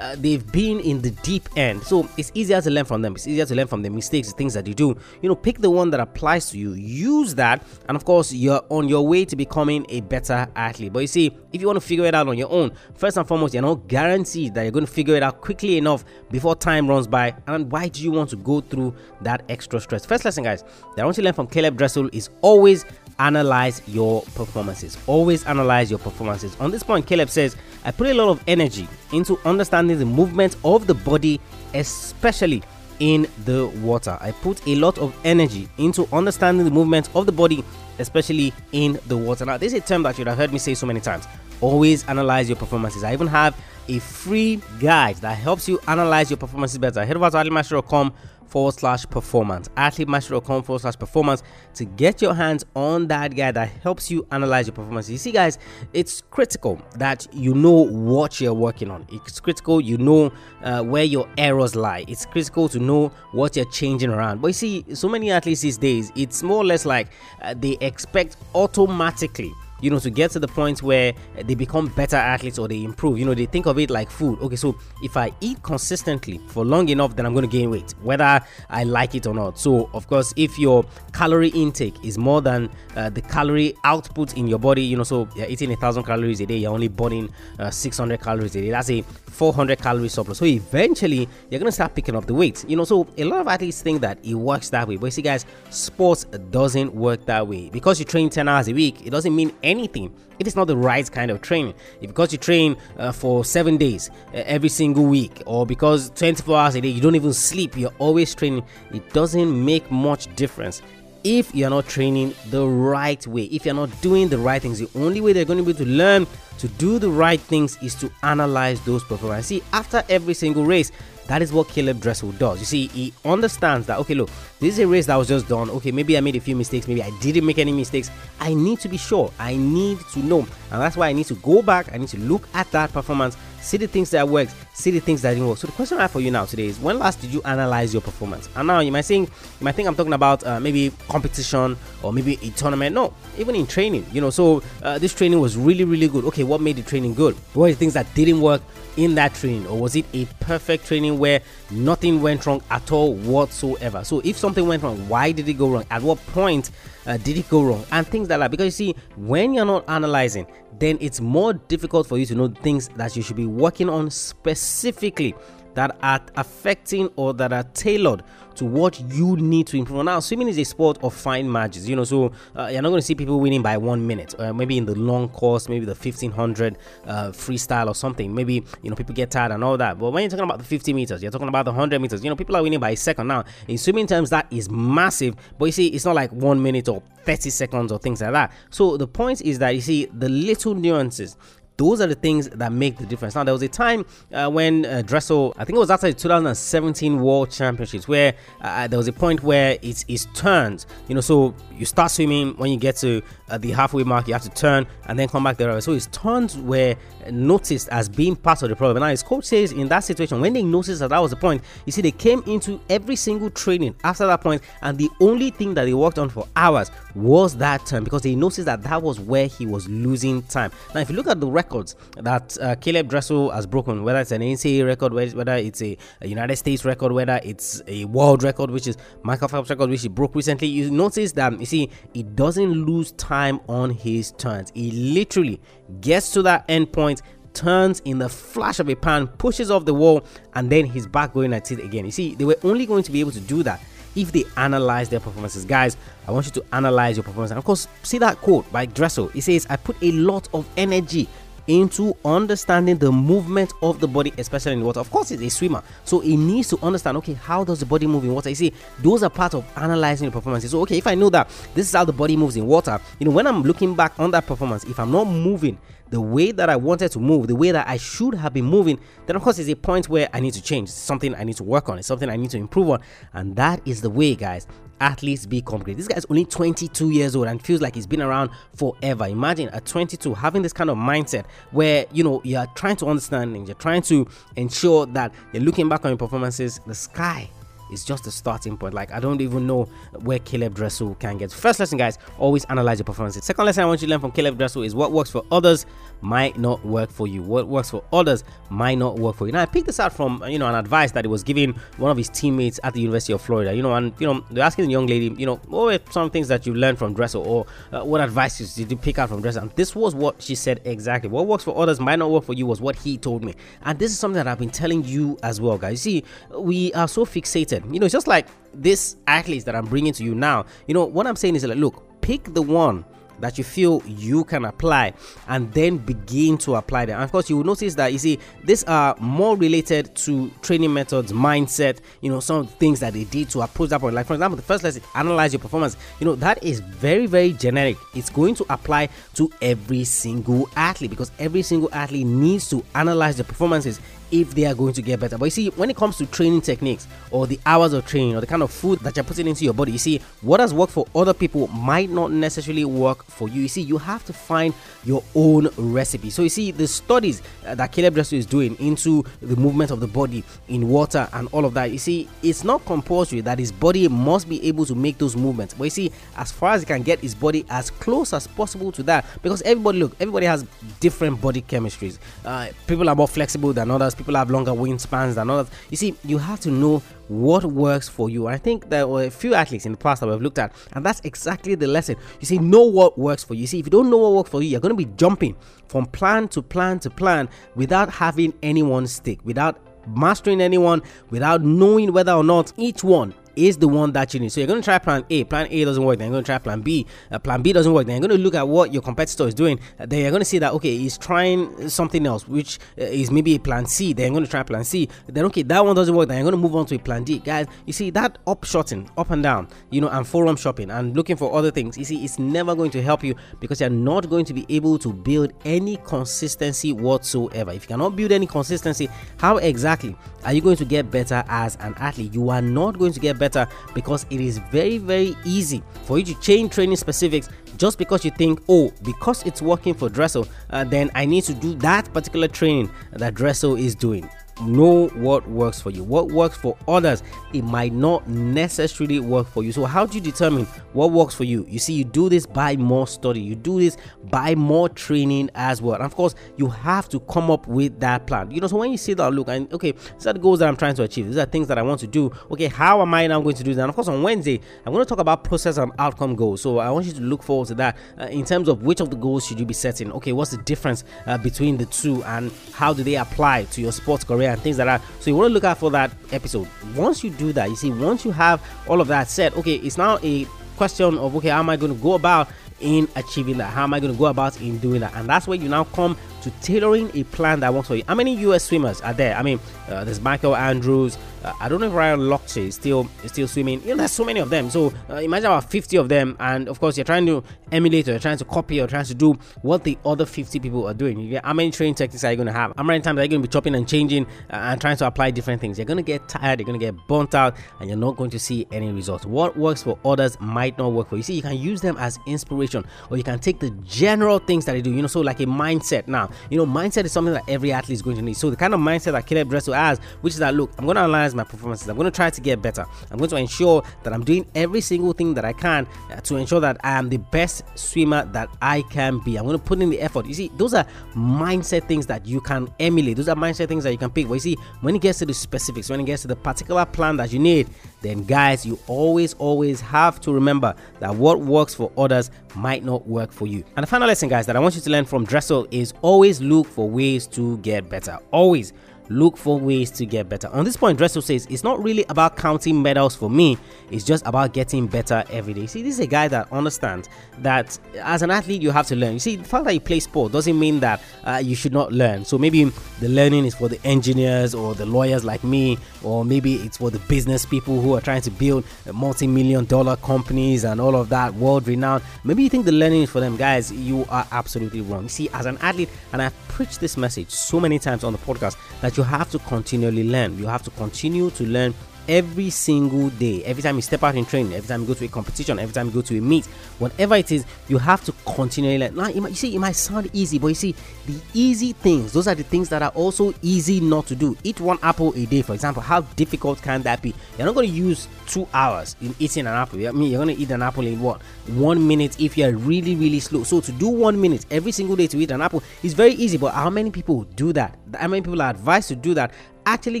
uh, 0.00 0.16
they've 0.18 0.50
been 0.52 0.80
in 0.80 1.02
the 1.02 1.10
deep 1.10 1.48
end. 1.56 1.82
So 1.82 2.08
it's 2.16 2.30
easier 2.34 2.60
to 2.60 2.70
learn 2.70 2.84
from 2.84 3.02
them. 3.02 3.14
It's 3.14 3.26
easier 3.26 3.46
to 3.46 3.54
learn 3.54 3.66
from 3.66 3.82
the 3.82 3.90
mistakes, 3.90 4.28
the 4.28 4.34
things 4.34 4.54
that 4.54 4.66
you 4.66 4.74
do. 4.74 4.96
You 5.22 5.28
know, 5.28 5.36
pick 5.36 5.58
the 5.58 5.70
one 5.70 5.90
that 5.90 6.00
applies 6.00 6.50
to 6.50 6.58
you, 6.58 6.74
use 6.74 7.34
that, 7.36 7.64
and 7.88 7.96
of 7.96 8.04
course, 8.04 8.32
you're 8.32 8.62
on 8.70 8.88
your 8.88 9.06
way 9.06 9.24
to 9.24 9.36
becoming 9.36 9.86
a 9.88 10.00
better 10.02 10.46
athlete. 10.56 10.92
But 10.92 11.00
you 11.00 11.06
see, 11.06 11.36
if 11.52 11.60
you 11.60 11.66
want 11.66 11.76
to 11.76 11.86
figure 11.86 12.04
it 12.04 12.14
out 12.14 12.28
on 12.28 12.36
your 12.36 12.50
own, 12.50 12.72
first 12.94 13.16
and 13.16 13.26
foremost, 13.26 13.54
you're 13.54 13.62
not 13.62 13.86
guaranteed 13.88 14.54
that 14.54 14.62
you're 14.62 14.72
going 14.72 14.86
to 14.86 14.92
figure 14.92 15.14
it 15.14 15.22
out 15.22 15.40
quickly 15.40 15.78
enough 15.78 16.04
before 16.30 16.56
time 16.56 16.88
runs 16.88 17.06
by. 17.06 17.34
And 17.46 17.70
why 17.70 17.88
do 17.88 18.02
you 18.02 18.10
want 18.10 18.30
to 18.30 18.36
go 18.36 18.60
through 18.60 18.94
that 19.22 19.44
extra 19.48 19.80
stress? 19.80 20.04
First 20.04 20.24
lesson, 20.24 20.44
guys, 20.44 20.62
that 20.96 21.02
I 21.02 21.04
want 21.04 21.16
to 21.16 21.22
learn 21.22 21.34
from 21.34 21.46
Caleb 21.46 21.76
Dressel 21.76 22.08
is 22.12 22.30
always 22.40 22.84
analyze 23.18 23.80
your 23.86 24.22
performances. 24.34 24.98
Always 25.06 25.44
analyze 25.44 25.90
your 25.90 26.00
performances. 26.00 26.56
On 26.60 26.70
this 26.70 26.82
point, 26.82 27.06
Caleb 27.06 27.30
says, 27.30 27.56
I 27.84 27.90
put 27.90 28.08
a 28.08 28.14
lot 28.14 28.28
of 28.28 28.42
energy 28.46 28.88
into 29.12 29.38
understanding 29.44 29.98
the 29.98 30.06
movement 30.06 30.56
of 30.64 30.86
the 30.86 30.94
body, 30.94 31.40
especially 31.74 32.62
in 33.00 33.26
the 33.44 33.66
water. 33.82 34.16
I 34.20 34.32
put 34.32 34.66
a 34.66 34.74
lot 34.76 34.98
of 34.98 35.14
energy 35.24 35.68
into 35.78 36.08
understanding 36.12 36.64
the 36.64 36.70
movement 36.70 37.10
of 37.14 37.26
the 37.26 37.32
body, 37.32 37.64
especially 37.98 38.52
in 38.72 38.98
the 39.06 39.16
water. 39.16 39.44
Now, 39.44 39.58
this 39.58 39.72
is 39.72 39.80
a 39.80 39.86
term 39.86 40.02
that 40.04 40.18
you 40.18 40.24
have 40.24 40.36
heard 40.36 40.52
me 40.52 40.58
say 40.58 40.74
so 40.74 40.86
many 40.86 41.00
times. 41.00 41.26
Always 41.60 42.06
analyze 42.08 42.48
your 42.48 42.56
performances. 42.56 43.04
I 43.04 43.12
even 43.12 43.26
have 43.26 43.56
a 43.88 43.98
free 43.98 44.60
guide 44.80 45.16
that 45.16 45.36
helps 45.36 45.68
you 45.68 45.78
analyze 45.86 46.30
your 46.30 46.38
performances 46.38 46.78
better. 46.78 47.04
Head 47.04 47.16
over 47.16 47.30
to 47.30 47.36
athletemaestro.com 47.36 48.12
forward 48.54 48.74
slash 48.74 49.04
performance. 49.06 49.68
Athletemaestro.com 49.70 50.62
forward 50.62 50.78
slash 50.78 50.96
performance 50.96 51.42
to 51.74 51.84
get 51.84 52.22
your 52.22 52.34
hands 52.34 52.64
on 52.76 53.08
that 53.08 53.34
guide 53.34 53.54
that 53.54 53.68
helps 53.82 54.12
you 54.12 54.24
analyze 54.30 54.68
your 54.68 54.74
performance. 54.74 55.10
You 55.10 55.18
see, 55.18 55.32
guys, 55.32 55.58
it's 55.92 56.22
critical 56.30 56.80
that 56.94 57.26
you 57.32 57.52
know 57.52 57.84
what 57.84 58.40
you're 58.40 58.54
working 58.54 58.92
on. 58.92 59.08
It's 59.10 59.40
critical 59.40 59.80
you 59.80 59.98
know 59.98 60.32
uh, 60.62 60.84
where 60.84 61.02
your 61.02 61.28
errors 61.36 61.74
lie. 61.74 62.04
It's 62.06 62.26
critical 62.26 62.68
to 62.68 62.78
know 62.78 63.08
what 63.32 63.56
you're 63.56 63.64
changing 63.72 64.10
around. 64.10 64.40
But 64.40 64.48
you 64.48 64.52
see, 64.52 64.84
so 64.94 65.08
many 65.08 65.32
athletes 65.32 65.62
these 65.62 65.76
days, 65.76 66.12
it's 66.14 66.44
more 66.44 66.58
or 66.58 66.64
less 66.64 66.86
like 66.86 67.08
uh, 67.42 67.54
they 67.58 67.76
expect 67.80 68.36
automatically 68.54 69.52
you 69.80 69.90
know, 69.90 69.98
to 69.98 70.10
get 70.10 70.30
to 70.32 70.40
the 70.40 70.48
point 70.48 70.82
where 70.82 71.12
they 71.42 71.54
become 71.54 71.88
better 71.88 72.16
athletes 72.16 72.58
or 72.58 72.68
they 72.68 72.82
improve. 72.82 73.18
You 73.18 73.26
know, 73.26 73.34
they 73.34 73.46
think 73.46 73.66
of 73.66 73.78
it 73.78 73.90
like 73.90 74.10
food. 74.10 74.40
Okay, 74.40 74.56
so 74.56 74.76
if 75.02 75.16
I 75.16 75.32
eat 75.40 75.62
consistently 75.62 76.40
for 76.48 76.64
long 76.64 76.88
enough, 76.88 77.16
then 77.16 77.26
I'm 77.26 77.34
going 77.34 77.48
to 77.48 77.50
gain 77.50 77.70
weight, 77.70 77.94
whether 78.02 78.40
I 78.70 78.84
like 78.84 79.14
it 79.14 79.26
or 79.26 79.34
not. 79.34 79.58
So, 79.58 79.90
of 79.92 80.06
course, 80.06 80.32
if 80.36 80.58
your 80.58 80.84
calorie 81.12 81.50
intake 81.50 82.02
is 82.04 82.18
more 82.18 82.40
than 82.40 82.70
uh, 82.96 83.10
the 83.10 83.20
calorie 83.22 83.74
output 83.84 84.36
in 84.36 84.46
your 84.46 84.58
body, 84.58 84.82
you 84.82 84.96
know, 84.96 85.04
so 85.04 85.28
you're 85.36 85.48
eating 85.48 85.72
a 85.72 85.76
thousand 85.76 86.04
calories 86.04 86.40
a 86.40 86.46
day, 86.46 86.56
you're 86.56 86.72
only 86.72 86.88
burning 86.88 87.30
uh, 87.58 87.70
600 87.70 88.20
calories 88.20 88.56
a 88.56 88.60
day. 88.60 88.70
That's 88.70 88.90
a 88.90 89.02
400 89.02 89.78
calorie 89.78 90.08
surplus. 90.08 90.38
So 90.38 90.44
eventually, 90.44 91.28
you're 91.50 91.60
going 91.60 91.64
to 91.64 91.72
start 91.72 91.94
picking 91.94 92.16
up 92.16 92.26
the 92.26 92.34
weight. 92.34 92.64
You 92.68 92.76
know, 92.76 92.84
so 92.84 93.06
a 93.18 93.24
lot 93.24 93.40
of 93.40 93.48
athletes 93.48 93.82
think 93.82 94.00
that 94.00 94.18
it 94.24 94.34
works 94.34 94.70
that 94.70 94.86
way. 94.88 94.96
But 94.96 95.06
you 95.06 95.10
see, 95.12 95.22
guys, 95.22 95.44
sports 95.70 96.24
doesn't 96.50 96.94
work 96.94 97.26
that 97.26 97.46
way. 97.46 97.68
Because 97.70 97.98
you 97.98 98.04
train 98.04 98.30
10 98.30 98.48
hours 98.48 98.68
a 98.68 98.72
week, 98.72 99.04
it 99.06 99.10
doesn't 99.10 99.34
mean 99.34 99.52
anything 99.64 100.14
if 100.38 100.46
it's 100.46 100.56
not 100.56 100.66
the 100.66 100.76
right 100.76 101.10
kind 101.10 101.30
of 101.30 101.40
training. 101.40 101.74
If 102.00 102.08
because 102.08 102.32
you 102.32 102.38
train 102.38 102.76
uh, 102.98 103.12
for 103.12 103.44
seven 103.44 103.76
days 103.76 104.10
uh, 104.28 104.42
every 104.46 104.68
single 104.68 105.04
week, 105.04 105.42
or 105.46 105.66
because 105.66 106.10
24 106.10 106.56
hours 106.56 106.74
a 106.74 106.80
day 106.80 106.88
you 106.88 107.00
don't 107.00 107.14
even 107.14 107.32
sleep, 107.32 107.76
you're 107.76 107.94
always 107.98 108.34
training, 108.34 108.64
it 108.92 109.12
doesn't 109.12 109.64
make 109.64 109.90
much 109.90 110.34
difference 110.36 110.82
if 111.24 111.54
you're 111.54 111.70
not 111.70 111.86
training 111.86 112.34
the 112.50 112.66
right 112.66 113.26
way, 113.26 113.44
if 113.44 113.64
you're 113.64 113.74
not 113.74 113.90
doing 114.02 114.28
the 114.28 114.36
right 114.38 114.60
things, 114.60 114.78
the 114.78 114.90
only 114.94 115.22
way 115.22 115.32
they're 115.32 115.46
going 115.46 115.58
to 115.58 115.64
be 115.64 115.70
able 115.70 115.78
to 115.78 115.90
learn 115.90 116.26
to 116.58 116.68
do 116.68 116.98
the 116.98 117.08
right 117.08 117.40
things 117.40 117.78
is 117.82 117.94
to 117.96 118.10
analyze 118.22 118.80
those 118.82 119.02
performances. 119.02 119.46
See, 119.46 119.62
after 119.72 120.04
every 120.10 120.34
single 120.34 120.64
race, 120.66 120.92
that 121.26 121.42
is 121.42 121.52
what 121.52 121.68
Caleb 121.68 122.00
Dressel 122.00 122.32
does. 122.32 122.60
You 122.60 122.66
see, 122.66 122.86
he 122.88 123.14
understands 123.24 123.86
that, 123.86 123.98
okay, 124.00 124.14
look, 124.14 124.28
this 124.60 124.74
is 124.74 124.78
a 124.80 124.86
race 124.86 125.06
that 125.06 125.16
was 125.16 125.28
just 125.28 125.48
done. 125.48 125.70
Okay, 125.70 125.90
maybe 125.90 126.16
I 126.16 126.20
made 126.20 126.36
a 126.36 126.40
few 126.40 126.54
mistakes. 126.54 126.86
Maybe 126.86 127.02
I 127.02 127.10
didn't 127.20 127.46
make 127.46 127.58
any 127.58 127.72
mistakes. 127.72 128.10
I 128.40 128.54
need 128.54 128.80
to 128.80 128.88
be 128.88 128.96
sure. 128.96 129.32
I 129.38 129.56
need 129.56 129.98
to 130.12 130.18
know. 130.20 130.40
And 130.40 130.82
that's 130.82 130.96
why 130.96 131.08
I 131.08 131.12
need 131.12 131.26
to 131.26 131.34
go 131.36 131.62
back. 131.62 131.92
I 131.92 131.98
need 131.98 132.08
to 132.08 132.18
look 132.20 132.46
at 132.54 132.70
that 132.72 132.92
performance, 132.92 133.36
see 133.64 133.76
the 133.76 133.86
things 133.86 134.10
that 134.10 134.28
worked, 134.28 134.54
see 134.74 134.90
the 134.90 135.00
things 135.00 135.22
that 135.22 135.34
didn't 135.34 135.48
work. 135.48 135.58
So 135.58 135.66
the 135.66 135.72
question 135.72 135.98
I 135.98 136.02
have 136.02 136.10
for 136.10 136.20
you 136.20 136.30
now 136.30 136.44
today 136.44 136.66
is 136.66 136.78
when 136.78 136.98
last 136.98 137.20
did 137.20 137.32
you 137.32 137.42
analyze 137.42 137.92
your 137.92 138.02
performance? 138.02 138.48
And 138.54 138.66
now 138.66 138.80
you 138.80 138.92
might 138.92 139.04
think, 139.04 139.30
you 139.60 139.64
might 139.64 139.74
think 139.74 139.88
I'm 139.88 139.94
talking 139.94 140.12
about 140.12 140.44
uh, 140.46 140.60
maybe 140.60 140.92
competition 141.08 141.76
or 142.02 142.12
maybe 142.12 142.38
a 142.42 142.50
tournament. 142.50 142.94
No, 142.94 143.14
even 143.38 143.54
in 143.54 143.66
training, 143.66 144.06
you 144.12 144.20
know, 144.20 144.30
so 144.30 144.62
uh, 144.82 144.98
this 144.98 145.14
training 145.14 145.40
was 145.40 145.56
really, 145.56 145.84
really 145.84 146.08
good. 146.08 146.24
Okay, 146.26 146.44
what 146.44 146.60
made 146.60 146.76
the 146.76 146.82
training 146.82 147.14
good? 147.14 147.34
What 147.54 147.66
are 147.66 147.70
the 147.70 147.76
things 147.76 147.94
that 147.94 148.12
didn't 148.14 148.40
work 148.40 148.62
in 148.96 149.14
that 149.14 149.34
training? 149.34 149.66
Or 149.66 149.80
was 149.80 149.96
it 149.96 150.04
a 150.12 150.26
perfect 150.40 150.86
training 150.86 151.18
where 151.18 151.40
nothing 151.70 152.22
went 152.22 152.46
wrong 152.46 152.62
at 152.70 152.92
all 152.92 153.14
whatsoever? 153.14 154.04
So 154.04 154.20
if 154.24 154.36
something 154.36 154.68
went 154.68 154.82
wrong, 154.82 155.08
why 155.08 155.32
did 155.32 155.48
it 155.48 155.54
go 155.54 155.70
wrong? 155.70 155.84
At 155.90 156.02
what 156.02 156.24
point 156.28 156.70
uh, 157.06 157.16
did 157.18 157.36
it 157.36 157.48
go 157.48 157.62
wrong? 157.62 157.84
And 157.92 158.06
things 158.06 158.28
like 158.28 158.40
that. 158.40 158.50
Because 158.50 158.66
you 158.66 158.92
see, 158.92 158.96
when 159.16 159.54
you're 159.54 159.64
not 159.64 159.84
analyzing, 159.88 160.46
then 160.78 160.98
it's 161.00 161.20
more 161.20 161.54
difficult 161.54 162.06
for 162.06 162.18
you 162.18 162.26
to 162.26 162.34
know 162.34 162.48
things 162.48 162.88
that 162.96 163.16
you 163.16 163.22
should 163.22 163.36
be 163.36 163.46
working 163.46 163.88
on 163.88 164.10
specifically 164.10 165.34
that 165.74 165.96
are 166.02 166.20
affecting 166.36 167.08
or 167.16 167.34
that 167.34 167.52
are 167.52 167.64
tailored 167.74 168.22
to 168.56 168.64
what 168.64 169.00
you 169.12 169.36
need 169.36 169.66
to 169.66 169.76
improve. 169.76 170.04
Now, 170.04 170.20
swimming 170.20 170.48
is 170.48 170.58
a 170.58 170.64
sport 170.64 170.98
of 171.02 171.12
fine 171.12 171.48
margins, 171.48 171.88
you 171.88 171.96
know, 171.96 172.04
so 172.04 172.32
uh, 172.56 172.68
you're 172.70 172.82
not 172.82 172.90
going 172.90 173.00
to 173.00 173.06
see 173.06 173.14
people 173.14 173.40
winning 173.40 173.62
by 173.62 173.76
one 173.76 174.06
minute, 174.06 174.34
uh, 174.38 174.52
maybe 174.52 174.78
in 174.78 174.86
the 174.86 174.94
long 174.94 175.28
course, 175.28 175.68
maybe 175.68 175.84
the 175.84 175.94
1500 175.94 176.78
uh, 177.06 177.28
freestyle 177.30 177.88
or 177.88 177.94
something. 177.94 178.34
Maybe, 178.34 178.64
you 178.82 178.90
know, 178.90 178.96
people 178.96 179.14
get 179.14 179.30
tired 179.30 179.52
and 179.52 179.64
all 179.64 179.76
that. 179.76 179.98
But 179.98 180.10
when 180.12 180.22
you're 180.22 180.30
talking 180.30 180.44
about 180.44 180.58
the 180.58 180.64
50 180.64 180.92
meters, 180.92 181.22
you're 181.22 181.32
talking 181.32 181.48
about 181.48 181.64
the 181.64 181.72
100 181.72 182.00
meters, 182.00 182.22
you 182.22 182.30
know, 182.30 182.36
people 182.36 182.56
are 182.56 182.62
winning 182.62 182.80
by 182.80 182.90
a 182.90 182.96
second. 182.96 183.26
Now, 183.26 183.44
in 183.68 183.78
swimming 183.78 184.06
terms, 184.06 184.30
that 184.30 184.46
is 184.50 184.70
massive, 184.70 185.34
but 185.58 185.66
you 185.66 185.72
see, 185.72 185.88
it's 185.88 186.04
not 186.04 186.14
like 186.14 186.30
one 186.32 186.62
minute 186.62 186.88
or 186.88 187.02
30 187.24 187.50
seconds 187.50 187.90
or 187.92 187.98
things 187.98 188.20
like 188.20 188.32
that. 188.32 188.52
So 188.70 188.96
the 188.96 189.08
point 189.08 189.42
is 189.42 189.58
that 189.58 189.70
you 189.70 189.80
see 189.80 190.06
the 190.06 190.28
little 190.28 190.74
nuances 190.74 191.36
those 191.76 192.00
are 192.00 192.06
the 192.06 192.14
things 192.14 192.48
that 192.50 192.72
make 192.72 192.98
the 192.98 193.06
difference. 193.06 193.34
Now, 193.34 193.44
there 193.44 193.54
was 193.54 193.62
a 193.62 193.68
time 193.68 194.04
uh, 194.32 194.48
when 194.50 194.86
uh, 194.86 195.02
Dressel, 195.02 195.54
I 195.58 195.64
think 195.64 195.76
it 195.76 195.80
was 195.80 195.90
after 195.90 196.06
the 196.06 196.14
2017 196.14 197.20
World 197.20 197.50
Championships, 197.50 198.06
where 198.06 198.34
uh, 198.60 198.66
uh, 198.66 198.86
there 198.86 198.98
was 198.98 199.08
a 199.08 199.12
point 199.12 199.42
where 199.42 199.78
it's, 199.82 200.04
it's 200.06 200.26
turned. 200.34 200.86
You 201.08 201.16
know, 201.16 201.20
so 201.20 201.54
you 201.72 201.84
start 201.84 202.10
swimming 202.10 202.56
when 202.56 202.70
you 202.70 202.76
get 202.76 202.96
to 202.96 203.22
uh, 203.48 203.58
the 203.58 203.72
halfway 203.72 204.04
mark, 204.04 204.28
you 204.28 204.34
have 204.34 204.42
to 204.42 204.50
turn 204.50 204.86
and 205.06 205.18
then 205.18 205.28
come 205.28 205.44
back 205.44 205.56
there. 205.56 205.80
So 205.80 205.92
it's 205.92 206.06
turns 206.06 206.56
were 206.56 206.94
noticed 207.30 207.88
as 207.88 208.08
being 208.08 208.36
part 208.36 208.62
of 208.62 208.68
the 208.68 208.76
problem. 208.76 209.00
Now, 209.00 209.08
his 209.08 209.22
coach 209.22 209.44
says 209.44 209.72
in 209.72 209.88
that 209.88 210.00
situation, 210.00 210.40
when 210.40 210.52
they 210.52 210.62
noticed 210.62 211.00
that 211.00 211.08
that 211.08 211.18
was 211.18 211.30
the 211.30 211.36
point, 211.36 211.62
you 211.86 211.92
see, 211.92 212.02
they 212.02 212.10
came 212.10 212.42
into 212.46 212.80
every 212.88 213.16
single 213.16 213.50
training 213.50 213.94
after 214.04 214.26
that 214.26 214.40
point, 214.40 214.62
and 214.82 214.96
the 214.98 215.10
only 215.20 215.50
thing 215.50 215.74
that 215.74 215.84
they 215.84 215.94
worked 215.94 216.18
on 216.18 216.28
for 216.28 216.46
hours 216.56 216.90
was 217.14 217.56
that 217.56 217.84
turn 217.86 218.04
because 218.04 218.22
they 218.22 218.34
noticed 218.34 218.66
that 218.66 218.82
that 218.82 219.02
was 219.02 219.20
where 219.20 219.46
he 219.46 219.66
was 219.66 219.88
losing 219.88 220.42
time. 220.44 220.70
Now, 220.94 221.00
if 221.00 221.10
you 221.10 221.16
look 221.16 221.26
at 221.26 221.40
the 221.40 221.46
records 221.64 221.96
that 222.16 222.56
uh, 222.60 222.74
Caleb 222.76 223.08
Dressel 223.08 223.50
has 223.50 223.66
broken, 223.66 224.04
whether 224.04 224.20
it's 224.20 224.32
an 224.32 224.42
NCAA 224.42 224.86
record, 224.86 225.12
whether 225.12 225.54
it's 225.54 225.82
a, 225.82 225.96
a, 226.20 226.28
United 226.28 226.56
States 226.56 226.84
record, 226.84 227.12
whether 227.12 227.40
it's 227.42 227.82
a 227.86 228.04
world 228.06 228.42
record, 228.42 228.70
which 228.70 228.86
is 228.86 228.96
Michael 229.22 229.48
Phelps 229.48 229.70
record, 229.70 229.90
which 229.90 230.02
he 230.02 230.08
broke 230.08 230.34
recently, 230.34 230.68
you 230.68 230.90
notice 230.90 231.32
that 231.32 231.58
you 231.58 231.66
see 231.66 231.90
he 232.12 232.22
doesn't 232.22 232.72
lose 232.84 233.12
time 233.12 233.60
on 233.68 233.90
his 233.90 234.32
turns. 234.32 234.70
He 234.74 234.90
literally 234.90 235.60
gets 236.00 236.32
to 236.32 236.42
that 236.42 236.64
end 236.68 236.92
point 236.92 237.22
turns 237.54 238.00
in 238.00 238.18
the 238.18 238.28
flash 238.28 238.80
of 238.80 238.88
a 238.88 238.94
pan, 238.94 239.28
pushes 239.28 239.70
off 239.70 239.84
the 239.84 239.94
wall, 239.94 240.24
and 240.54 240.70
then 240.70 240.84
he's 240.84 241.06
back 241.06 241.32
going 241.32 241.52
at 241.52 241.70
it 241.70 241.78
again. 241.80 242.04
You 242.04 242.10
see, 242.10 242.34
they 242.34 242.44
were 242.44 242.58
only 242.64 242.84
going 242.84 243.04
to 243.04 243.12
be 243.12 243.20
able 243.20 243.32
to 243.32 243.40
do 243.40 243.62
that 243.62 243.80
if 244.16 244.32
they 244.32 244.44
analyze 244.56 245.08
their 245.08 245.20
performances. 245.20 245.64
Guys, 245.64 245.96
I 246.26 246.32
want 246.32 246.46
you 246.46 246.52
to 246.52 246.64
analyze 246.72 247.16
your 247.16 247.24
performance. 247.24 247.50
And 247.50 247.58
of 247.58 247.64
course, 247.64 247.88
see 248.02 248.18
that 248.18 248.38
quote 248.38 248.70
by 248.72 248.86
Dressel. 248.86 249.28
He 249.28 249.40
says, 249.40 249.66
I 249.68 249.76
put 249.76 249.96
a 250.02 250.12
lot 250.12 250.48
of 250.54 250.68
energy 250.76 251.28
into 251.66 252.14
understanding 252.24 252.98
the 252.98 253.10
movement 253.10 253.72
of 253.82 254.00
the 254.00 254.08
body, 254.08 254.32
especially 254.38 254.72
in 254.72 254.84
water. 254.84 255.00
Of 255.00 255.10
course, 255.10 255.30
he's 255.30 255.40
a 255.42 255.48
swimmer, 255.48 255.82
so 256.04 256.20
he 256.20 256.36
needs 256.36 256.68
to 256.68 256.78
understand 256.82 257.16
okay, 257.18 257.34
how 257.34 257.64
does 257.64 257.80
the 257.80 257.86
body 257.86 258.06
move 258.06 258.24
in 258.24 258.34
water? 258.34 258.48
You 258.48 258.54
see, 258.54 258.72
those 259.00 259.22
are 259.22 259.30
part 259.30 259.54
of 259.54 259.64
analyzing 259.76 260.26
the 260.26 260.32
performance. 260.32 260.68
So, 260.70 260.80
okay, 260.82 260.98
if 260.98 261.06
I 261.06 261.14
know 261.14 261.30
that 261.30 261.48
this 261.74 261.88
is 261.88 261.94
how 261.94 262.04
the 262.04 262.12
body 262.12 262.36
moves 262.36 262.56
in 262.56 262.66
water, 262.66 263.00
you 263.18 263.26
know, 263.26 263.32
when 263.32 263.46
I'm 263.46 263.62
looking 263.62 263.94
back 263.94 264.18
on 264.18 264.30
that 264.32 264.46
performance, 264.46 264.84
if 264.84 264.98
I'm 264.98 265.10
not 265.10 265.26
moving 265.26 265.78
the 266.10 266.20
way 266.20 266.52
that 266.52 266.68
I 266.68 266.76
wanted 266.76 267.10
to 267.12 267.18
move, 267.18 267.48
the 267.48 267.56
way 267.56 267.72
that 267.72 267.88
I 267.88 267.96
should 267.96 268.34
have 268.34 268.52
been 268.52 268.64
moving, 268.64 269.00
then 269.26 269.36
of 269.36 269.42
course 269.42 269.58
it's 269.58 269.68
a 269.68 269.74
point 269.74 270.08
where 270.08 270.28
I 270.32 270.40
need 270.40 270.54
to 270.54 270.62
change. 270.62 270.88
It's 270.88 270.98
something 270.98 271.34
I 271.34 271.44
need 271.44 271.56
to 271.56 271.64
work 271.64 271.88
on. 271.88 271.98
It's 271.98 272.06
something 272.06 272.28
I 272.28 272.36
need 272.36 272.50
to 272.50 272.56
improve 272.56 272.90
on. 272.90 273.00
And 273.32 273.56
that 273.56 273.80
is 273.84 274.00
the 274.00 274.10
way, 274.10 274.34
guys, 274.34 274.66
athletes 275.00 275.46
be 275.46 275.60
great. 275.60 275.96
This 275.96 276.08
guy's 276.08 276.26
only 276.30 276.44
22 276.44 277.10
years 277.10 277.36
old 277.36 277.46
and 277.46 277.62
feels 277.62 277.80
like 277.80 277.94
he's 277.94 278.06
been 278.06 278.22
around 278.22 278.50
forever. 278.74 279.26
Imagine 279.26 279.68
at 279.70 279.86
22 279.86 280.34
having 280.34 280.62
this 280.62 280.72
kind 280.72 280.90
of 280.90 280.96
mindset 280.96 281.46
where 281.70 282.06
you 282.12 282.24
know 282.24 282.40
you're 282.44 282.66
trying 282.74 282.96
to 282.96 283.06
understand 283.06 283.56
and 283.56 283.66
you're 283.68 283.74
trying 283.76 284.02
to 284.02 284.26
ensure 284.56 285.06
that 285.06 285.32
you're 285.52 285.62
looking 285.62 285.88
back 285.88 286.04
on 286.04 286.10
your 286.10 286.18
performances. 286.18 286.80
The 286.86 286.94
sky 286.94 287.48
is 287.92 288.04
just 288.04 288.24
the 288.24 288.30
starting 288.30 288.76
point. 288.76 288.94
Like 288.94 289.12
I 289.12 289.20
don't 289.20 289.40
even 289.40 289.66
know 289.66 289.84
where 290.20 290.38
Caleb 290.40 290.74
Dressel 290.74 291.14
can 291.16 291.38
get. 291.38 291.52
First 291.52 291.80
lesson, 291.80 291.98
guys, 291.98 292.18
always 292.38 292.64
analyze 292.66 292.98
your 292.98 293.04
performances. 293.04 293.44
Second 293.44 293.64
lesson 293.66 293.84
I 293.84 293.86
want 293.86 294.02
you 294.02 294.06
to 294.06 294.10
learn 294.10 294.20
from 294.20 294.32
Caleb 294.32 294.58
Dressel 294.58 294.82
is 294.82 294.94
what 294.94 295.12
works 295.12 295.30
for 295.30 295.44
others 295.50 295.86
might 296.20 296.58
not 296.58 296.84
work 296.84 297.10
for 297.10 297.26
you. 297.26 297.42
What 297.42 297.68
works 297.68 297.90
for 297.90 298.02
others 298.12 298.44
might 298.70 298.98
not 298.98 299.18
work 299.18 299.36
for 299.36 299.46
you. 299.46 299.52
Now 299.52 299.62
I 299.62 299.66
picked 299.66 299.86
this 299.86 300.00
out 300.00 300.12
from 300.12 300.42
you 300.46 300.58
know 300.58 300.68
an 300.68 300.74
advice 300.74 301.12
that 301.12 301.24
he 301.24 301.28
was 301.28 301.42
giving 301.42 301.74
one 301.96 302.10
of 302.10 302.16
his 302.16 302.28
teammates 302.28 302.80
at 302.82 302.94
the 302.94 303.00
University 303.00 303.32
of 303.32 303.40
Florida. 303.40 303.74
You 303.74 303.82
know, 303.82 303.94
and 303.94 304.12
you 304.18 304.26
know 304.26 304.44
they're 304.50 304.64
asking 304.64 304.86
the 304.86 304.92
young 304.92 305.06
lady, 305.06 305.34
you 305.38 305.46
know, 305.46 305.56
what 305.66 305.84
were 305.86 305.98
some 306.10 306.30
things 306.30 306.48
that 306.48 306.66
you 306.66 306.74
learned 306.74 306.98
from 306.98 307.14
Dressel, 307.14 307.42
or 307.42 307.66
uh, 307.92 308.04
what 308.04 308.20
advice 308.20 308.74
did 308.74 308.90
you 308.90 308.96
pick 308.96 309.18
out 309.18 309.28
from 309.28 309.42
Dressel? 309.42 309.62
And 309.62 309.70
this 309.72 309.94
was 309.94 310.14
what 310.14 310.40
she 310.42 310.54
said 310.54 310.80
exactly. 310.84 311.28
What 311.28 311.46
works 311.46 311.64
for 311.64 311.76
others 311.76 312.00
might 312.00 312.18
not 312.18 312.30
work 312.30 312.44
for 312.44 312.54
you 312.54 312.66
was 312.66 312.80
what 312.80 312.96
he 312.96 313.18
told 313.18 313.44
me, 313.44 313.54
and 313.84 313.98
this 313.98 314.10
is 314.10 314.18
something 314.18 314.36
that 314.36 314.48
I've 314.48 314.58
been 314.58 314.70
telling 314.70 315.04
you 315.04 315.38
as 315.42 315.60
well, 315.60 315.78
guys. 315.78 316.02
See, 316.02 316.24
we 316.58 316.92
are 316.94 317.08
so 317.08 317.24
fixated. 317.24 317.92
You 317.92 318.00
know, 318.00 318.06
it's 318.06 318.12
just 318.12 318.26
like 318.26 318.46
this 318.72 319.16
athletes 319.26 319.64
that 319.64 319.74
I'm 319.76 319.86
bringing 319.86 320.12
to 320.14 320.24
you 320.24 320.34
now. 320.34 320.66
You 320.86 320.94
know, 320.94 321.04
what 321.04 321.26
I'm 321.26 321.36
saying 321.36 321.56
is 321.56 321.64
like, 321.64 321.78
look, 321.78 322.20
pick 322.20 322.54
the 322.54 322.62
one 322.62 323.04
that 323.40 323.58
you 323.58 323.64
feel 323.64 324.02
you 324.06 324.44
can 324.44 324.64
apply 324.64 325.12
and 325.48 325.72
then 325.72 325.98
begin 325.98 326.58
to 326.58 326.74
apply 326.76 327.06
them. 327.06 327.16
And 327.16 327.24
of 327.24 327.32
course, 327.32 327.50
you 327.50 327.56
will 327.56 327.64
notice 327.64 327.94
that 327.96 328.12
you 328.12 328.18
see 328.18 328.38
these 328.62 328.84
are 328.84 329.16
more 329.18 329.56
related 329.56 330.14
to 330.16 330.50
training 330.62 330.92
methods, 330.92 331.32
mindset, 331.32 331.98
you 332.20 332.30
know, 332.30 332.40
some 332.40 332.66
things 332.66 333.00
that 333.00 333.12
they 333.12 333.24
did 333.24 333.50
to 333.50 333.62
approach 333.62 333.90
that 333.90 334.00
point. 334.00 334.14
Like, 334.14 334.26
for 334.26 334.34
example, 334.34 334.56
the 334.56 334.62
first 334.62 334.84
lesson, 334.84 335.02
analyze 335.14 335.52
your 335.52 335.60
performance. 335.60 335.96
You 336.20 336.26
know, 336.26 336.34
that 336.36 336.62
is 336.62 336.80
very, 336.80 337.26
very 337.26 337.52
generic. 337.52 337.96
It's 338.14 338.30
going 338.30 338.54
to 338.56 338.66
apply 338.70 339.08
to 339.34 339.50
every 339.62 340.04
single 340.04 340.68
athlete 340.76 341.10
because 341.10 341.30
every 341.38 341.62
single 341.62 341.88
athlete 341.92 342.26
needs 342.26 342.68
to 342.70 342.84
analyze 342.94 343.36
the 343.36 343.44
performances 343.44 344.00
if 344.30 344.54
they 344.54 344.64
are 344.66 344.74
going 344.74 344.92
to 344.94 345.02
get 345.02 345.20
better. 345.20 345.38
But 345.38 345.46
you 345.46 345.50
see, 345.50 345.68
when 345.70 345.90
it 345.90 345.96
comes 345.96 346.16
to 346.18 346.26
training 346.26 346.62
techniques 346.62 347.06
or 347.30 347.46
the 347.46 347.58
hours 347.66 347.92
of 347.92 348.06
training 348.06 348.36
or 348.36 348.40
the 348.40 348.46
kind 348.46 348.62
of 348.62 348.70
food 348.70 349.00
that 349.00 349.16
you're 349.16 349.24
putting 349.24 349.46
into 349.46 349.64
your 349.64 349.74
body, 349.74 349.92
you 349.92 349.98
see, 349.98 350.20
what 350.40 350.60
has 350.60 350.72
worked 350.72 350.92
for 350.92 351.06
other 351.14 351.34
people 351.34 351.68
might 351.68 352.10
not 352.10 352.30
necessarily 352.30 352.84
work 352.84 353.24
for 353.24 353.48
you. 353.48 353.62
You 353.62 353.68
see, 353.68 353.82
you 353.82 353.98
have 353.98 354.24
to 354.26 354.32
find 354.32 354.74
your 355.04 355.22
own 355.34 355.68
recipe. 355.76 356.30
So 356.30 356.42
you 356.42 356.48
see, 356.48 356.70
the 356.70 356.86
studies 356.86 357.42
uh, 357.66 357.74
that 357.74 357.92
Caleb 357.92 358.14
Dressel 358.14 358.38
is 358.38 358.46
doing 358.46 358.76
into 358.78 359.24
the 359.40 359.56
movement 359.56 359.90
of 359.90 360.00
the 360.00 360.06
body 360.06 360.44
in 360.68 360.88
water 360.88 361.28
and 361.32 361.48
all 361.52 361.64
of 361.64 361.74
that, 361.74 361.90
you 361.90 361.98
see, 361.98 362.28
it's 362.42 362.64
not 362.64 362.84
compulsory 362.84 363.40
that 363.42 363.58
his 363.58 363.72
body 363.72 364.08
must 364.08 364.48
be 364.48 364.66
able 364.66 364.86
to 364.86 364.94
make 364.94 365.18
those 365.18 365.36
movements. 365.36 365.74
But 365.74 365.84
you 365.84 365.90
see, 365.90 366.12
as 366.36 366.50
far 366.50 366.72
as 366.72 366.82
he 366.82 366.86
can 366.86 367.02
get 367.02 367.20
his 367.20 367.34
body 367.34 367.64
as 367.70 367.90
close 367.90 368.32
as 368.32 368.46
possible 368.46 368.92
to 368.92 369.02
that, 369.04 369.24
because 369.42 369.62
everybody, 369.62 369.98
look, 369.98 370.12
everybody 370.20 370.46
has 370.46 370.64
different 371.00 371.40
body 371.40 371.62
chemistries. 371.62 372.18
Uh, 372.44 372.68
people 372.86 373.08
are 373.08 373.14
more 373.14 373.28
flexible 373.28 373.72
than 373.72 373.90
others 373.90 374.13
people 374.14 374.34
have 374.34 374.50
longer 374.50 374.72
wingspans 374.72 375.34
than 375.34 375.50
others. 375.50 375.72
You 375.90 375.96
see, 375.96 376.14
you 376.24 376.38
have 376.38 376.60
to 376.60 376.70
know 376.70 377.02
what 377.28 377.64
works 377.64 378.08
for 378.08 378.28
you. 378.28 378.46
I 378.46 378.58
think 378.58 378.90
there 378.90 379.08
were 379.08 379.24
a 379.24 379.30
few 379.30 379.54
athletes 379.54 379.86
in 379.86 379.92
the 379.92 379.98
past 379.98 380.20
that 380.20 380.28
we've 380.28 380.40
looked 380.40 380.58
at, 380.58 380.72
and 380.92 381.04
that's 381.04 381.20
exactly 381.24 381.74
the 381.74 381.86
lesson. 381.86 382.16
You 382.40 382.46
see, 382.46 382.58
know 382.58 382.82
what 382.82 383.18
works 383.18 383.44
for 383.44 383.54
you. 383.54 383.62
you 383.62 383.66
see, 383.66 383.80
if 383.80 383.86
you 383.86 383.90
don't 383.90 384.10
know 384.10 384.18
what 384.18 384.32
works 384.32 384.50
for 384.50 384.62
you, 384.62 384.68
you're 384.68 384.80
going 384.80 384.96
to 384.96 384.96
be 384.96 385.10
jumping 385.16 385.56
from 385.88 386.06
plan 386.06 386.48
to 386.48 386.62
plan 386.62 386.98
to 387.00 387.10
plan 387.10 387.48
without 387.74 388.10
having 388.10 388.52
anyone 388.62 389.06
stick, 389.06 389.38
without 389.44 389.80
mastering 390.06 390.60
anyone, 390.60 391.02
without 391.30 391.62
knowing 391.62 392.12
whether 392.12 392.32
or 392.32 392.44
not 392.44 392.72
each 392.76 393.02
one 393.02 393.34
is 393.56 393.78
the 393.78 393.88
one 393.88 394.12
that 394.12 394.34
you 394.34 394.40
need. 394.40 394.50
So 394.50 394.60
you're 394.60 394.66
going 394.66 394.80
to 394.80 394.84
try 394.84 394.98
plan 394.98 395.24
A. 395.30 395.44
Plan 395.44 395.66
A 395.70 395.84
doesn't 395.84 396.02
work. 396.02 396.18
Then 396.18 396.28
you're 396.28 396.34
going 396.34 396.44
to 396.44 396.48
try 396.48 396.58
plan 396.58 396.80
B. 396.80 397.06
Uh, 397.30 397.38
plan 397.38 397.62
B 397.62 397.72
doesn't 397.72 397.92
work. 397.92 398.06
Then 398.06 398.16
you're 398.16 398.28
going 398.28 398.38
to 398.38 398.42
look 398.42 398.54
at 398.54 398.66
what 398.66 398.92
your 398.92 399.02
competitor 399.02 399.46
is 399.46 399.54
doing. 399.54 399.78
Uh, 399.98 400.06
then 400.06 400.20
you're 400.20 400.30
going 400.30 400.40
to 400.40 400.46
see 400.46 400.58
that 400.58 400.72
okay, 400.72 400.96
he's 400.96 401.18
trying 401.18 401.88
something 401.88 402.26
else, 402.26 402.48
which 402.48 402.78
uh, 402.98 403.04
is 403.04 403.30
maybe 403.30 403.54
a 403.54 403.58
plan 403.58 403.86
C. 403.86 404.12
Then 404.12 404.26
you're 404.26 404.34
going 404.34 404.44
to 404.44 404.50
try 404.50 404.62
plan 404.62 404.84
C. 404.84 405.08
Then 405.26 405.44
okay, 405.46 405.62
that 405.62 405.84
one 405.84 405.94
doesn't 405.94 406.14
work. 406.14 406.28
Then 406.28 406.38
you're 406.38 406.50
going 406.50 406.60
to 406.60 406.68
move 406.68 406.76
on 406.76 406.86
to 406.86 406.96
a 406.96 406.98
plan 406.98 407.24
D. 407.24 407.38
Guys, 407.38 407.66
you 407.86 407.92
see 407.92 408.10
that 408.10 408.38
upshotting, 408.46 409.08
up 409.16 409.30
and 409.30 409.42
down, 409.42 409.68
you 409.90 410.00
know, 410.00 410.08
and 410.08 410.26
forum 410.26 410.56
shopping 410.56 410.90
and 410.90 411.16
looking 411.16 411.36
for 411.36 411.54
other 411.54 411.70
things. 411.70 411.96
You 411.96 412.04
see, 412.04 412.24
it's 412.24 412.38
never 412.38 412.74
going 412.74 412.90
to 412.92 413.02
help 413.02 413.22
you 413.22 413.34
because 413.60 413.80
you're 413.80 413.90
not 413.90 414.28
going 414.28 414.44
to 414.46 414.54
be 414.54 414.66
able 414.68 414.98
to 414.98 415.12
build 415.12 415.52
any 415.64 415.96
consistency 415.98 416.92
whatsoever. 416.92 417.72
If 417.72 417.84
you 417.84 417.88
cannot 417.88 418.16
build 418.16 418.32
any 418.32 418.46
consistency, 418.46 419.08
how 419.38 419.58
exactly 419.58 420.16
are 420.44 420.52
you 420.52 420.60
going 420.60 420.76
to 420.76 420.84
get 420.84 421.10
better 421.10 421.44
as 421.48 421.76
an 421.76 421.94
athlete? 421.98 422.34
You 422.34 422.50
are 422.50 422.62
not 422.62 422.98
going 422.98 423.12
to 423.12 423.20
get 423.20 423.38
better 423.38 423.43
better 423.44 423.68
because 423.94 424.24
it 424.30 424.40
is 424.40 424.58
very, 424.72 424.98
very 424.98 425.36
easy 425.44 425.82
for 426.04 426.18
you 426.18 426.24
to 426.24 426.40
change 426.40 426.72
training 426.72 426.96
specifics 426.96 427.48
just 427.76 427.98
because 427.98 428.24
you 428.24 428.30
think, 428.30 428.60
oh, 428.68 428.92
because 429.02 429.42
it's 429.44 429.60
working 429.60 429.94
for 429.94 430.08
Dressel, 430.08 430.46
uh, 430.70 430.84
then 430.84 431.10
I 431.14 431.26
need 431.26 431.44
to 431.44 431.54
do 431.54 431.74
that 431.76 432.12
particular 432.12 432.48
training 432.48 432.90
that 433.12 433.34
Dressel 433.34 433.76
is 433.76 433.94
doing 433.94 434.28
know 434.62 435.08
what 435.08 435.48
works 435.48 435.80
for 435.80 435.90
you. 435.90 436.04
What 436.04 436.30
works 436.30 436.56
for 436.56 436.76
others 436.86 437.22
it 437.52 437.62
might 437.62 437.92
not 437.92 438.28
necessarily 438.28 439.20
work 439.20 439.46
for 439.46 439.62
you. 439.62 439.72
So 439.72 439.84
how 439.84 440.06
do 440.06 440.16
you 440.16 440.20
determine 440.20 440.66
what 440.92 441.10
works 441.10 441.34
for 441.34 441.44
you? 441.44 441.64
You 441.68 441.78
see 441.78 441.94
you 441.94 442.04
do 442.04 442.28
this 442.28 442.46
by 442.46 442.76
more 442.76 443.06
study. 443.06 443.40
You 443.40 443.54
do 443.54 443.80
this 443.80 443.96
by 444.30 444.54
more 444.54 444.88
training 444.88 445.50
as 445.54 445.80
well. 445.82 445.96
And 445.96 446.04
of 446.04 446.14
course 446.14 446.34
you 446.56 446.68
have 446.68 447.08
to 447.10 447.20
come 447.20 447.50
up 447.50 447.66
with 447.66 447.98
that 448.00 448.26
plan. 448.26 448.50
You 448.50 448.60
know 448.60 448.66
so 448.66 448.76
when 448.76 448.90
you 448.90 448.98
see 448.98 449.14
that 449.14 449.32
look 449.32 449.48
and 449.48 449.72
okay 449.72 449.92
these 449.92 450.26
are 450.26 450.32
the 450.32 450.38
goals 450.38 450.58
that 450.60 450.68
i'm 450.68 450.76
trying 450.76 450.94
to 450.94 451.02
achieve. 451.02 451.26
These 451.26 451.38
are 451.38 451.46
things 451.46 451.68
that 451.68 451.78
i 451.78 451.82
want 451.82 452.00
to 452.00 452.06
do. 452.06 452.32
Okay 452.50 452.66
how 452.66 453.02
am 453.02 453.14
i 453.14 453.26
now 453.26 453.40
going 453.40 453.56
to 453.56 453.64
do 453.64 453.74
that? 453.74 453.82
And 453.82 453.90
of 453.90 453.94
course 453.94 454.08
on 454.08 454.22
wednesday 454.22 454.60
i'm 454.84 454.92
going 454.92 455.04
to 455.04 455.08
talk 455.08 455.18
about 455.18 455.44
process 455.44 455.76
and 455.76 455.92
outcome 455.98 456.34
goals. 456.34 456.62
So 456.62 456.78
i 456.78 456.90
want 456.90 457.06
you 457.06 457.12
to 457.12 457.20
look 457.20 457.42
forward 457.42 457.68
to 457.68 457.74
that 457.76 457.96
uh, 458.20 458.24
in 458.26 458.44
terms 458.44 458.68
of 458.68 458.82
which 458.82 459.00
of 459.00 459.10
the 459.10 459.16
goals 459.16 459.46
should 459.46 459.58
you 459.58 459.66
be 459.66 459.74
setting. 459.74 460.12
Okay 460.12 460.32
what's 460.32 460.50
the 460.50 460.62
difference 460.62 461.04
uh, 461.26 461.38
between 461.38 461.76
the 461.76 461.86
two 461.86 462.22
and 462.24 462.52
how 462.72 462.92
do 462.92 463.02
they 463.02 463.16
apply 463.16 463.64
to 463.64 463.80
your 463.80 463.92
sports 463.92 464.24
career 464.24 464.43
and 464.52 464.60
things 464.60 464.78
like 464.78 464.86
that. 464.86 465.02
So 465.20 465.30
you 465.30 465.36
want 465.36 465.50
to 465.50 465.54
look 465.54 465.64
out 465.64 465.78
for 465.78 465.90
that 465.90 466.10
episode. 466.32 466.68
Once 466.94 467.24
you 467.24 467.30
do 467.30 467.52
that, 467.52 467.68
you 467.68 467.76
see, 467.76 467.90
once 467.90 468.24
you 468.24 468.30
have 468.32 468.62
all 468.88 469.00
of 469.00 469.08
that 469.08 469.28
said, 469.28 469.54
okay, 469.54 469.76
it's 469.76 469.98
now 469.98 470.18
a 470.22 470.46
question 470.76 471.16
of 471.18 471.34
okay, 471.36 471.48
how 471.48 471.60
am 471.60 471.70
I 471.70 471.76
going 471.76 471.94
to 471.94 472.02
go 472.02 472.14
about 472.14 472.48
in 472.80 473.08
achieving 473.16 473.58
that? 473.58 473.72
How 473.72 473.84
am 473.84 473.94
I 473.94 474.00
going 474.00 474.12
to 474.12 474.18
go 474.18 474.26
about 474.26 474.60
in 474.60 474.78
doing 474.78 475.00
that? 475.00 475.14
And 475.14 475.28
that's 475.28 475.46
where 475.46 475.58
you 475.58 475.68
now 475.68 475.84
come 475.84 476.16
to 476.44 476.50
tailoring 476.62 477.10
a 477.14 477.24
plan 477.24 477.60
that 477.60 477.74
works 477.74 477.88
for 477.88 477.96
you. 477.96 478.04
How 478.06 478.14
many 478.14 478.36
US 478.36 478.64
swimmers 478.64 479.00
are 479.00 479.12
there? 479.12 479.36
I 479.36 479.42
mean, 479.42 479.58
uh, 479.88 480.04
there's 480.04 480.20
Michael 480.20 480.54
Andrews. 480.54 481.18
Uh, 481.42 481.52
I 481.60 481.68
don't 481.68 481.80
know 481.80 481.88
if 481.88 481.92
Ryan 481.92 482.20
Lochte 482.20 482.58
is 482.58 482.74
still 482.74 483.08
is 483.22 483.32
still 483.32 483.46
swimming. 483.48 483.82
You 483.82 483.90
know, 483.90 483.96
there's 483.96 484.12
so 484.12 484.24
many 484.24 484.40
of 484.40 484.48
them. 484.50 484.70
So 484.70 484.92
uh, 485.10 485.16
imagine 485.16 485.46
about 485.46 485.70
50 485.70 485.96
of 485.96 486.08
them, 486.08 486.36
and 486.40 486.68
of 486.68 486.80
course 486.80 486.96
you're 486.96 487.04
trying 487.04 487.26
to 487.26 487.44
emulate 487.70 488.08
or 488.08 488.12
you're 488.12 488.20
trying 488.20 488.38
to 488.38 488.44
copy 488.44 488.80
or 488.80 488.86
trying 488.86 489.04
to 489.04 489.14
do 489.14 489.34
what 489.62 489.84
the 489.84 489.98
other 490.06 490.24
50 490.24 490.58
people 490.60 490.86
are 490.86 490.94
doing. 490.94 491.28
Get, 491.28 491.44
how 491.44 491.52
many 491.52 491.70
training 491.70 491.96
techniques 491.96 492.24
are 492.24 492.30
you 492.30 492.36
going 492.36 492.46
to 492.46 492.52
have? 492.52 492.72
How 492.76 492.82
many 492.82 493.00
times 493.00 493.18
are 493.18 493.22
you 493.22 493.28
going 493.28 493.42
to 493.42 493.48
be 493.48 493.52
chopping 493.52 493.74
and 493.74 493.86
changing 493.86 494.24
uh, 494.50 494.56
and 494.56 494.80
trying 494.80 494.96
to 494.96 495.06
apply 495.06 495.32
different 495.32 495.60
things? 495.60 495.78
You're 495.78 495.84
going 495.84 495.98
to 495.98 496.02
get 496.02 496.28
tired. 496.28 496.60
You're 496.60 496.66
going 496.66 496.80
to 496.80 496.84
get 496.84 496.94
burnt 497.08 497.34
out, 497.34 497.56
and 497.80 497.88
you're 497.88 497.98
not 497.98 498.16
going 498.16 498.30
to 498.30 498.38
see 498.38 498.66
any 498.72 498.90
results. 498.92 499.26
What 499.26 499.56
works 499.56 499.82
for 499.82 499.98
others 500.04 500.38
might 500.40 500.78
not 500.78 500.92
work 500.92 501.10
for 501.10 501.16
you. 501.16 501.22
See, 501.22 501.34
you 501.34 501.42
can 501.42 501.56
use 501.56 501.80
them 501.80 501.96
as 501.98 502.18
inspiration, 502.26 502.84
or 503.10 503.16
you 503.16 503.22
can 503.22 503.38
take 503.38 503.60
the 503.60 503.70
general 503.84 504.38
things 504.38 504.64
that 504.64 504.72
they 504.72 504.82
do. 504.82 504.92
You 504.92 505.02
know, 505.02 505.08
so 505.08 505.20
like 505.20 505.40
a 505.40 505.46
mindset. 505.46 506.08
Now, 506.08 506.30
you 506.50 506.56
know, 506.56 506.66
mindset 506.66 507.04
is 507.04 507.12
something 507.12 507.34
that 507.34 507.44
every 507.48 507.72
athlete 507.72 507.94
is 507.94 508.02
going 508.02 508.16
to 508.16 508.22
need. 508.22 508.36
So 508.36 508.50
the 508.50 508.56
kind 508.56 508.74
of 508.74 508.80
mindset 508.80 509.12
that 509.12 509.26
Caleb 509.26 509.50
Dressel 509.50 509.74
has, 509.74 509.98
which 510.20 510.34
is 510.34 510.38
that 510.38 510.54
look, 510.54 510.72
I'm 510.78 510.84
going 510.84 510.96
to 510.96 511.02
analyze 511.02 511.34
my 511.34 511.44
performances. 511.44 511.88
I'm 511.88 511.96
going 511.96 512.10
to 512.10 512.14
try 512.14 512.30
to 512.30 512.40
get 512.40 512.62
better. 512.62 512.86
I'm 513.10 513.18
going 513.18 513.30
to 513.30 513.36
ensure 513.36 513.82
that 514.02 514.12
I'm 514.12 514.24
doing 514.24 514.46
every 514.54 514.80
single 514.80 515.12
thing 515.12 515.34
that 515.34 515.44
I 515.44 515.52
can 515.52 515.86
uh, 516.10 516.20
to 516.20 516.36
ensure 516.36 516.60
that 516.60 516.78
I 516.84 516.98
am 516.98 517.08
the 517.08 517.18
best 517.18 517.64
swimmer 517.74 518.24
that 518.32 518.48
I 518.62 518.82
can 518.82 519.18
be. 519.18 519.36
I'm 519.36 519.44
going 519.44 519.58
to 519.58 519.64
put 519.64 519.80
in 519.80 519.90
the 519.90 520.00
effort. 520.00 520.26
You 520.26 520.34
see, 520.34 520.50
those 520.56 520.74
are 520.74 520.86
mindset 521.14 521.86
things 521.86 522.06
that 522.06 522.26
you 522.26 522.40
can 522.40 522.68
emulate. 522.80 523.16
Those 523.16 523.28
are 523.28 523.36
mindset 523.36 523.68
things 523.68 523.84
that 523.84 523.92
you 523.92 523.98
can 523.98 524.10
pick. 524.10 524.28
But 524.28 524.34
you 524.34 524.40
see, 524.40 524.56
when 524.80 524.96
it 524.96 525.02
gets 525.02 525.18
to 525.20 525.26
the 525.26 525.34
specifics, 525.34 525.90
when 525.90 526.00
it 526.00 526.06
gets 526.06 526.22
to 526.22 526.28
the 526.28 526.36
particular 526.36 526.84
plan 526.84 527.16
that 527.16 527.32
you 527.32 527.38
need, 527.38 527.68
then 528.02 528.24
guys, 528.24 528.64
you 528.64 528.78
always, 528.86 529.34
always 529.34 529.80
have 529.80 530.20
to 530.20 530.32
remember 530.32 530.74
that 531.00 531.14
what 531.14 531.40
works 531.40 531.74
for 531.74 531.90
others 531.96 532.30
might 532.54 532.84
not 532.84 533.06
work 533.06 533.32
for 533.32 533.46
you. 533.46 533.64
And 533.76 533.82
the 533.82 533.86
final 533.86 534.06
lesson, 534.06 534.28
guys, 534.28 534.46
that 534.46 534.56
I 534.56 534.58
want 534.58 534.74
you 534.74 534.80
to 534.80 534.90
learn 534.90 535.04
from 535.04 535.24
Dressel 535.24 535.66
is 535.70 535.92
always 536.02 536.23
look 536.40 536.66
for 536.66 536.88
ways 536.88 537.26
to 537.28 537.58
get 537.58 537.88
better. 537.88 538.18
Always 538.30 538.72
look 539.08 539.36
for 539.36 539.58
ways 539.58 539.90
to 539.92 540.06
get 540.06 540.28
better. 540.28 540.48
On 540.48 540.64
this 540.64 540.76
point, 540.76 540.98
Dressel 540.98 541.22
says 541.22 541.46
it's 541.50 541.64
not 541.64 541.82
really 541.82 542.04
about 542.08 542.36
counting 542.36 542.82
medals 542.82 543.14
for 543.14 543.30
me, 543.30 543.58
it's 543.90 544.04
just 544.04 544.26
about 544.26 544.52
getting 544.52 544.86
better 544.86 545.24
every 545.30 545.54
day. 545.54 545.66
See, 545.66 545.82
this 545.82 545.94
is 545.94 546.00
a 546.00 546.06
guy 546.06 546.28
that 546.28 546.50
understands 546.52 547.08
that 547.38 547.78
as 548.02 548.22
an 548.22 548.30
athlete, 548.30 548.62
you 548.62 548.70
have 548.70 548.86
to 548.88 548.96
learn. 548.96 549.14
You 549.14 549.18
see, 549.18 549.36
the 549.36 549.44
fact 549.44 549.64
that 549.64 549.74
you 549.74 549.80
play 549.80 550.00
sport 550.00 550.32
doesn't 550.32 550.58
mean 550.58 550.80
that 550.80 551.02
uh, 551.24 551.40
you 551.42 551.54
should 551.54 551.72
not 551.72 551.92
learn. 551.92 552.24
So 552.24 552.38
maybe 552.38 552.64
the 553.00 553.08
learning 553.08 553.44
is 553.44 553.54
for 553.54 553.68
the 553.68 553.84
engineers 553.84 554.54
or 554.54 554.74
the 554.74 554.86
lawyers 554.86 555.24
like 555.24 555.44
me, 555.44 555.78
or 556.02 556.24
maybe 556.24 556.54
it's 556.56 556.78
for 556.78 556.90
the 556.90 556.98
business 557.00 557.44
people 557.46 557.80
who 557.80 557.94
are 557.94 558.00
trying 558.00 558.22
to 558.22 558.30
build 558.30 558.64
multi 558.92 559.26
million 559.26 559.64
dollar 559.64 559.96
companies 559.96 560.64
and 560.64 560.80
all 560.80 560.96
of 560.96 561.08
that, 561.08 561.34
world 561.34 561.66
renowned. 561.66 562.02
Maybe 562.24 562.42
you 562.42 562.48
think 562.48 562.64
the 562.64 562.72
learning 562.72 563.02
is 563.02 563.10
for 563.10 563.20
them. 563.20 563.36
Guys, 563.36 563.72
you 563.72 564.06
are 564.08 564.26
absolutely 564.32 564.80
wrong. 564.80 565.04
You 565.04 565.08
see, 565.08 565.28
as 565.30 565.46
an 565.46 565.58
athlete, 565.60 565.88
and 566.12 566.22
I've 566.22 566.34
preached 566.48 566.80
this 566.80 566.96
message 566.96 567.30
so 567.30 567.58
many 567.58 567.78
times 567.78 568.04
on 568.04 568.12
the 568.12 568.18
podcast 568.18 568.56
that 568.80 568.93
you 568.96 569.02
have 569.02 569.30
to 569.30 569.38
continually 569.40 570.04
learn. 570.04 570.38
You 570.38 570.46
have 570.46 570.62
to 570.64 570.70
continue 570.70 571.30
to 571.30 571.44
learn 571.44 571.74
every 572.08 572.50
single 572.50 573.10
day. 573.10 573.44
Every 573.44 573.62
time 573.62 573.76
you 573.76 573.82
step 573.82 574.02
out 574.02 574.14
in 574.14 574.24
training, 574.24 574.54
every 574.54 574.68
time 574.68 574.82
you 574.82 574.86
go 574.86 574.94
to 574.94 575.04
a 575.04 575.08
competition, 575.08 575.58
every 575.58 575.72
time 575.72 575.86
you 575.86 575.92
go 575.92 576.02
to 576.02 576.18
a 576.18 576.20
meet, 576.20 576.46
whatever 576.78 577.16
it 577.16 577.30
is, 577.32 577.44
you 577.68 577.78
have 577.78 578.04
to 578.04 578.12
continually 578.26 578.78
learn. 578.78 578.94
Now, 578.94 579.08
you 579.08 579.34
see, 579.34 579.54
it 579.54 579.58
might 579.58 579.76
sound 579.76 580.10
easy, 580.12 580.38
but 580.38 580.48
you 580.48 580.54
see, 580.54 580.74
the 581.06 581.20
easy 581.32 581.72
things, 581.72 582.12
those 582.12 582.28
are 582.28 582.34
the 582.34 582.42
things 582.42 582.68
that 582.68 582.82
are 582.82 582.90
also 582.90 583.34
easy 583.42 583.80
not 583.80 584.06
to 584.06 584.16
do. 584.16 584.36
Eat 584.44 584.60
one 584.60 584.78
apple 584.82 585.12
a 585.14 585.26
day, 585.26 585.42
for 585.42 585.54
example. 585.54 585.82
How 585.82 586.02
difficult 586.02 586.62
can 586.62 586.82
that 586.82 587.02
be? 587.02 587.14
You're 587.38 587.46
not 587.46 587.54
going 587.54 587.68
to 587.68 587.74
use 587.74 588.08
two 588.26 588.48
hours 588.52 588.96
in 589.00 589.14
eating 589.18 589.46
an 589.46 589.54
apple. 589.54 589.86
I 589.86 589.92
mean, 589.92 590.10
you're 590.10 590.22
going 590.22 590.34
to 590.34 590.42
eat 590.42 590.50
an 590.50 590.62
apple 590.62 590.86
in 590.86 591.00
what? 591.00 591.22
One 591.48 591.86
minute 591.86 592.20
if 592.20 592.36
you're 592.38 592.56
really, 592.56 592.96
really 592.96 593.20
slow. 593.20 593.44
So, 593.44 593.60
to 593.60 593.72
do 593.72 593.88
one 593.88 594.20
minute 594.20 594.46
every 594.50 594.72
single 594.72 594.96
day 594.96 595.06
to 595.08 595.18
eat 595.18 595.30
an 595.30 595.42
apple 595.42 595.62
is 595.82 595.94
very 595.94 596.12
easy, 596.12 596.38
but 596.38 596.54
how 596.54 596.70
many 596.70 596.90
people 596.90 597.24
do 597.24 597.52
that? 597.52 597.78
How 597.98 598.08
many 598.08 598.22
people 598.22 598.40
are 598.42 598.50
advised 598.50 598.88
to 598.88 598.96
do 598.96 599.14
that? 599.14 599.32
Actually 599.66 600.00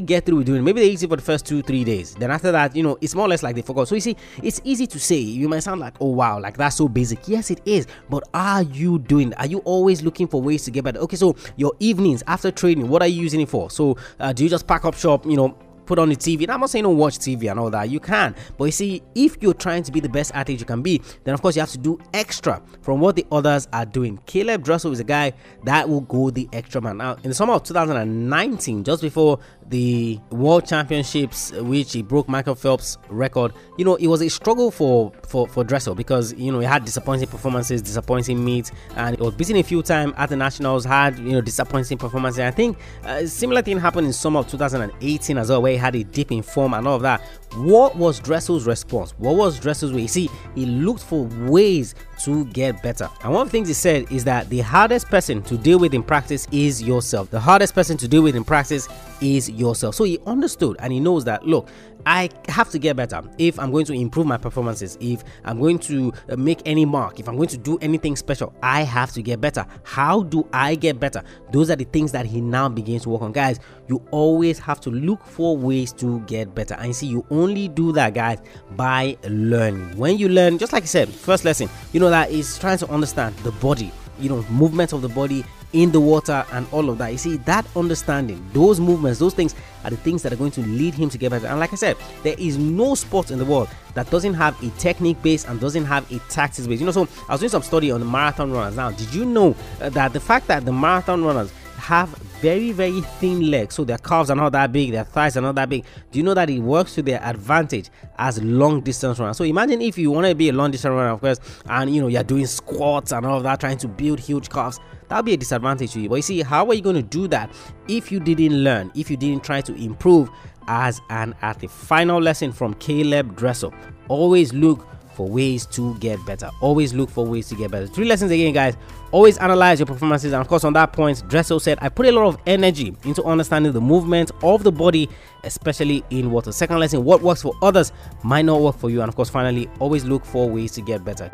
get 0.00 0.26
through 0.26 0.38
with 0.38 0.46
doing 0.46 0.60
it. 0.60 0.62
Maybe 0.62 0.80
they 0.80 0.88
eat 0.88 1.02
it 1.02 1.08
for 1.08 1.16
the 1.16 1.22
first 1.22 1.46
two, 1.46 1.62
three 1.62 1.84
days. 1.84 2.14
Then 2.14 2.30
after 2.30 2.52
that, 2.52 2.74
you 2.74 2.82
know, 2.82 2.98
it's 3.00 3.14
more 3.14 3.26
or 3.26 3.28
less 3.28 3.42
like 3.42 3.54
they 3.54 3.62
forgot. 3.62 3.88
So 3.88 3.94
you 3.94 4.00
see, 4.00 4.16
it's 4.42 4.60
easy 4.64 4.86
to 4.86 5.00
say. 5.00 5.16
You 5.16 5.48
might 5.48 5.60
sound 5.60 5.80
like, 5.80 5.94
oh 6.00 6.08
wow, 6.08 6.38
like 6.38 6.56
that's 6.56 6.76
so 6.76 6.88
basic. 6.88 7.26
Yes, 7.26 7.50
it 7.50 7.60
is. 7.64 7.86
But 8.08 8.24
are 8.34 8.62
you 8.62 8.98
doing? 8.98 9.34
Are 9.34 9.46
you 9.46 9.58
always 9.58 10.02
looking 10.02 10.26
for 10.26 10.40
ways 10.40 10.64
to 10.64 10.70
get 10.70 10.84
better? 10.84 11.00
Okay, 11.00 11.16
so 11.16 11.36
your 11.56 11.72
evenings 11.80 12.22
after 12.26 12.50
training, 12.50 12.88
what 12.88 13.02
are 13.02 13.08
you 13.08 13.22
using 13.22 13.40
it 13.40 13.48
for? 13.48 13.70
So 13.70 13.96
uh, 14.20 14.32
do 14.32 14.44
you 14.44 14.50
just 14.50 14.66
pack 14.66 14.84
up 14.84 14.94
shop? 14.94 15.26
You 15.26 15.36
know, 15.36 15.58
put 15.86 15.98
on 15.98 16.08
the 16.08 16.16
TV. 16.16 16.42
And 16.42 16.52
I'm 16.52 16.60
not 16.60 16.70
saying 16.70 16.84
don't 16.84 16.96
watch 16.96 17.18
TV 17.18 17.50
and 17.50 17.58
all 17.58 17.70
that. 17.70 17.88
You 17.88 18.00
can. 18.00 18.34
But 18.56 18.64
you 18.64 18.72
see, 18.72 19.02
if 19.14 19.36
you're 19.40 19.54
trying 19.54 19.82
to 19.84 19.92
be 19.92 20.00
the 20.00 20.08
best 20.08 20.32
athlete 20.34 20.60
you 20.60 20.66
can 20.66 20.82
be, 20.82 21.00
then 21.24 21.34
of 21.34 21.42
course 21.42 21.56
you 21.56 21.60
have 21.60 21.70
to 21.72 21.78
do 21.78 21.98
extra 22.12 22.62
from 22.82 23.00
what 23.00 23.16
the 23.16 23.26
others 23.30 23.68
are 23.72 23.86
doing. 23.86 24.18
Caleb 24.26 24.64
Dressel 24.64 24.92
is 24.92 25.00
a 25.00 25.04
guy 25.04 25.32
that 25.64 25.88
will 25.88 26.02
go 26.02 26.30
the 26.30 26.48
extra 26.52 26.80
man. 26.80 26.98
Now, 26.98 27.16
in 27.22 27.28
the 27.30 27.34
summer 27.34 27.54
of 27.54 27.62
2019, 27.64 28.84
just 28.84 29.02
before 29.02 29.38
the 29.68 30.20
World 30.30 30.66
Championships, 30.66 31.52
which 31.52 31.92
he 31.92 32.02
broke 32.02 32.28
Michael 32.28 32.54
Phelps' 32.54 32.98
record, 33.08 33.52
you 33.78 33.84
know, 33.84 33.96
it 33.96 34.06
was 34.06 34.22
a 34.22 34.28
struggle 34.28 34.70
for 34.70 35.12
for 35.26 35.48
for 35.48 35.64
Dressel 35.64 35.94
because 35.94 36.32
you 36.34 36.52
know 36.52 36.60
he 36.60 36.66
had 36.66 36.84
disappointing 36.84 37.28
performances, 37.28 37.82
disappointing 37.82 38.44
meets, 38.44 38.72
and 38.96 39.16
he 39.16 39.22
was 39.22 39.34
beaten 39.34 39.56
a 39.56 39.62
few 39.62 39.82
times 39.82 40.12
at 40.16 40.28
the 40.28 40.36
nationals. 40.36 40.84
Had 40.84 41.18
you 41.18 41.32
know 41.32 41.40
disappointing 41.40 41.98
performances. 41.98 42.40
I 42.40 42.50
think 42.50 42.78
uh, 43.04 43.20
a 43.22 43.26
similar 43.26 43.62
thing 43.62 43.78
happened 43.78 44.06
in 44.06 44.12
summer 44.12 44.40
of 44.40 44.48
2018 44.48 45.38
as 45.38 45.50
well, 45.50 45.62
where 45.62 45.72
he 45.72 45.78
had 45.78 45.94
a 45.96 46.04
dip 46.04 46.30
in 46.32 46.42
form 46.42 46.74
and 46.74 46.86
all 46.86 46.96
of 46.96 47.02
that. 47.02 47.22
What 47.56 47.96
was 47.96 48.18
Dressel's 48.18 48.66
response? 48.66 49.12
What 49.18 49.36
was 49.36 49.60
Dressel's 49.60 49.92
way? 49.92 50.06
See, 50.08 50.28
he 50.54 50.66
looked 50.66 51.02
for 51.02 51.24
ways 51.48 51.94
to 52.20 52.44
get 52.46 52.82
better. 52.82 53.08
And 53.22 53.32
one 53.32 53.42
of 53.42 53.48
the 53.48 53.52
things 53.52 53.68
he 53.68 53.74
said 53.74 54.10
is 54.10 54.24
that 54.24 54.48
the 54.48 54.60
hardest 54.60 55.08
person 55.08 55.42
to 55.42 55.56
deal 55.56 55.78
with 55.78 55.94
in 55.94 56.02
practice 56.02 56.46
is 56.52 56.82
yourself. 56.82 57.30
The 57.30 57.40
hardest 57.40 57.74
person 57.74 57.96
to 57.98 58.08
deal 58.08 58.22
with 58.22 58.36
in 58.36 58.44
practice 58.44 58.88
is 59.20 59.50
yourself. 59.50 59.94
So 59.94 60.04
he 60.04 60.18
understood 60.26 60.76
and 60.80 60.92
he 60.92 61.00
knows 61.00 61.24
that 61.24 61.46
look, 61.46 61.68
I 62.06 62.28
have 62.48 62.70
to 62.70 62.78
get 62.78 62.96
better 62.96 63.22
if 63.38 63.58
I'm 63.58 63.70
going 63.70 63.86
to 63.86 63.94
improve 63.94 64.26
my 64.26 64.36
performances, 64.36 64.98
if 65.00 65.24
I'm 65.44 65.58
going 65.58 65.78
to 65.80 66.12
uh, 66.28 66.36
make 66.36 66.60
any 66.66 66.84
mark, 66.84 67.18
if 67.18 67.28
I'm 67.28 67.36
going 67.36 67.48
to 67.48 67.56
do 67.56 67.78
anything 67.80 68.16
special, 68.16 68.54
I 68.62 68.82
have 68.82 69.12
to 69.12 69.22
get 69.22 69.40
better. 69.40 69.66
How 69.84 70.22
do 70.22 70.46
I 70.52 70.74
get 70.74 71.00
better? 71.00 71.22
Those 71.52 71.70
are 71.70 71.76
the 71.76 71.84
things 71.84 72.12
that 72.12 72.26
he 72.26 72.40
now 72.40 72.68
begins 72.68 73.04
to 73.04 73.08
work 73.08 73.22
on. 73.22 73.32
Guys, 73.32 73.58
you 73.88 74.02
always 74.10 74.58
have 74.58 74.80
to 74.82 74.90
look 74.90 75.24
for 75.24 75.56
ways 75.56 75.92
to 75.94 76.20
get 76.20 76.54
better. 76.54 76.74
And 76.74 76.94
see, 76.94 77.06
you 77.06 77.24
only 77.30 77.68
do 77.68 77.92
that, 77.92 78.14
guys, 78.14 78.38
by 78.76 79.16
learning. 79.24 79.96
When 79.96 80.18
you 80.18 80.28
learn, 80.28 80.58
just 80.58 80.72
like 80.72 80.82
I 80.82 80.86
said, 80.86 81.08
first 81.08 81.44
lesson, 81.44 81.68
you 81.92 82.00
know, 82.00 82.03
that 82.10 82.30
is 82.30 82.58
trying 82.58 82.78
to 82.78 82.88
understand 82.90 83.36
the 83.38 83.52
body, 83.52 83.92
you 84.18 84.28
know, 84.28 84.42
movement 84.50 84.92
of 84.92 85.02
the 85.02 85.08
body 85.08 85.44
in 85.74 85.90
the 85.90 86.00
water 86.00 86.46
and 86.52 86.66
all 86.72 86.88
of 86.88 86.98
that. 86.98 87.10
You 87.10 87.18
see, 87.18 87.36
that 87.38 87.66
understanding, 87.76 88.44
those 88.52 88.78
movements, 88.78 89.18
those 89.18 89.34
things 89.34 89.54
are 89.82 89.90
the 89.90 89.96
things 89.96 90.22
that 90.22 90.32
are 90.32 90.36
going 90.36 90.52
to 90.52 90.60
lead 90.60 90.94
him 90.94 91.10
to 91.10 91.18
get 91.18 91.30
better. 91.30 91.48
And 91.48 91.58
like 91.58 91.72
I 91.72 91.76
said, 91.76 91.96
there 92.22 92.36
is 92.38 92.56
no 92.56 92.94
sport 92.94 93.30
in 93.30 93.38
the 93.38 93.44
world 93.44 93.68
that 93.94 94.08
doesn't 94.10 94.34
have 94.34 94.60
a 94.62 94.70
technique 94.78 95.20
base 95.20 95.44
and 95.44 95.60
doesn't 95.60 95.84
have 95.84 96.10
a 96.12 96.18
tactics 96.30 96.66
base. 96.66 96.78
You 96.78 96.86
know, 96.86 96.92
so 96.92 97.08
I 97.28 97.32
was 97.32 97.40
doing 97.40 97.50
some 97.50 97.62
study 97.62 97.90
on 97.90 98.00
the 98.00 98.06
marathon 98.06 98.52
runners. 98.52 98.76
Now, 98.76 98.92
did 98.92 99.12
you 99.12 99.24
know 99.24 99.56
uh, 99.80 99.90
that 99.90 100.12
the 100.12 100.20
fact 100.20 100.46
that 100.46 100.64
the 100.64 100.72
marathon 100.72 101.24
runners 101.24 101.52
have 101.84 102.08
very 102.40 102.72
very 102.72 103.02
thin 103.02 103.50
legs. 103.50 103.74
So 103.74 103.84
their 103.84 103.98
calves 103.98 104.30
are 104.30 104.36
not 104.36 104.52
that 104.52 104.72
big 104.72 104.92
their 104.92 105.04
thighs 105.04 105.36
are 105.36 105.42
not 105.42 105.54
that 105.56 105.68
big. 105.68 105.84
Do 106.10 106.18
you 106.18 106.22
know 106.22 106.32
that 106.32 106.48
it 106.48 106.60
works 106.60 106.94
to 106.94 107.02
their 107.02 107.22
advantage 107.22 107.90
as 108.18 108.42
long 108.42 108.80
distance 108.80 109.18
runners? 109.18 109.36
So 109.36 109.44
imagine 109.44 109.82
if 109.82 109.98
you 109.98 110.10
want 110.10 110.26
to 110.26 110.34
be 110.34 110.48
a 110.48 110.52
long 110.52 110.70
distance 110.70 110.92
runner 110.92 111.10
of 111.10 111.20
course 111.20 111.40
and 111.66 111.94
you 111.94 112.00
know 112.00 112.08
you're 112.08 112.22
doing 112.22 112.46
squats 112.46 113.12
and 113.12 113.26
all 113.26 113.36
of 113.36 113.42
that 113.42 113.60
trying 113.60 113.76
to 113.78 113.88
build 113.88 114.18
huge 114.18 114.48
calves 114.48 114.80
that'll 115.08 115.22
be 115.22 115.34
a 115.34 115.36
disadvantage 115.36 115.92
to 115.92 116.00
you. 116.00 116.08
But 116.08 116.16
you 116.16 116.22
see 116.22 116.42
how 116.42 116.66
are 116.66 116.74
you 116.74 116.80
going 116.80 116.96
to 116.96 117.02
do 117.02 117.28
that 117.28 117.50
if 117.86 118.10
you 118.10 118.18
didn't 118.18 118.64
learn 118.64 118.90
if 118.94 119.10
you 119.10 119.18
didn't 119.18 119.44
try 119.44 119.60
to 119.60 119.74
improve 119.74 120.30
as 120.68 121.02
an 121.10 121.34
athlete? 121.42 121.70
Final 121.70 122.18
lesson 122.18 122.50
from 122.50 122.72
caleb 122.74 123.36
dressel. 123.36 123.74
Always 124.08 124.54
look 124.54 124.86
for 125.14 125.28
ways 125.28 125.66
to 125.66 125.96
get 125.98 126.24
better. 126.26 126.50
Always 126.60 126.92
look 126.92 127.08
for 127.08 127.24
ways 127.24 127.48
to 127.48 127.54
get 127.54 127.70
better. 127.70 127.86
Three 127.86 128.04
lessons 128.04 128.30
again, 128.30 128.52
guys. 128.52 128.76
Always 129.12 129.38
analyze 129.38 129.78
your 129.78 129.86
performances. 129.86 130.32
And 130.32 130.40
of 130.40 130.48
course, 130.48 130.64
on 130.64 130.72
that 130.74 130.92
point, 130.92 131.26
Dressel 131.28 131.60
said, 131.60 131.78
I 131.80 131.88
put 131.88 132.06
a 132.06 132.12
lot 132.12 132.26
of 132.26 132.38
energy 132.46 132.94
into 133.04 133.22
understanding 133.24 133.72
the 133.72 133.80
movement 133.80 134.30
of 134.42 134.64
the 134.64 134.72
body, 134.72 135.08
especially 135.44 136.04
in 136.10 136.30
water. 136.30 136.52
Second 136.52 136.80
lesson, 136.80 137.04
what 137.04 137.22
works 137.22 137.42
for 137.42 137.54
others 137.62 137.92
might 138.22 138.44
not 138.44 138.60
work 138.60 138.76
for 138.76 138.90
you. 138.90 139.00
And 139.00 139.08
of 139.08 139.16
course, 139.16 139.30
finally, 139.30 139.68
always 139.78 140.04
look 140.04 140.24
for 140.24 140.48
ways 140.50 140.72
to 140.72 140.82
get 140.82 141.04
better. 141.04 141.30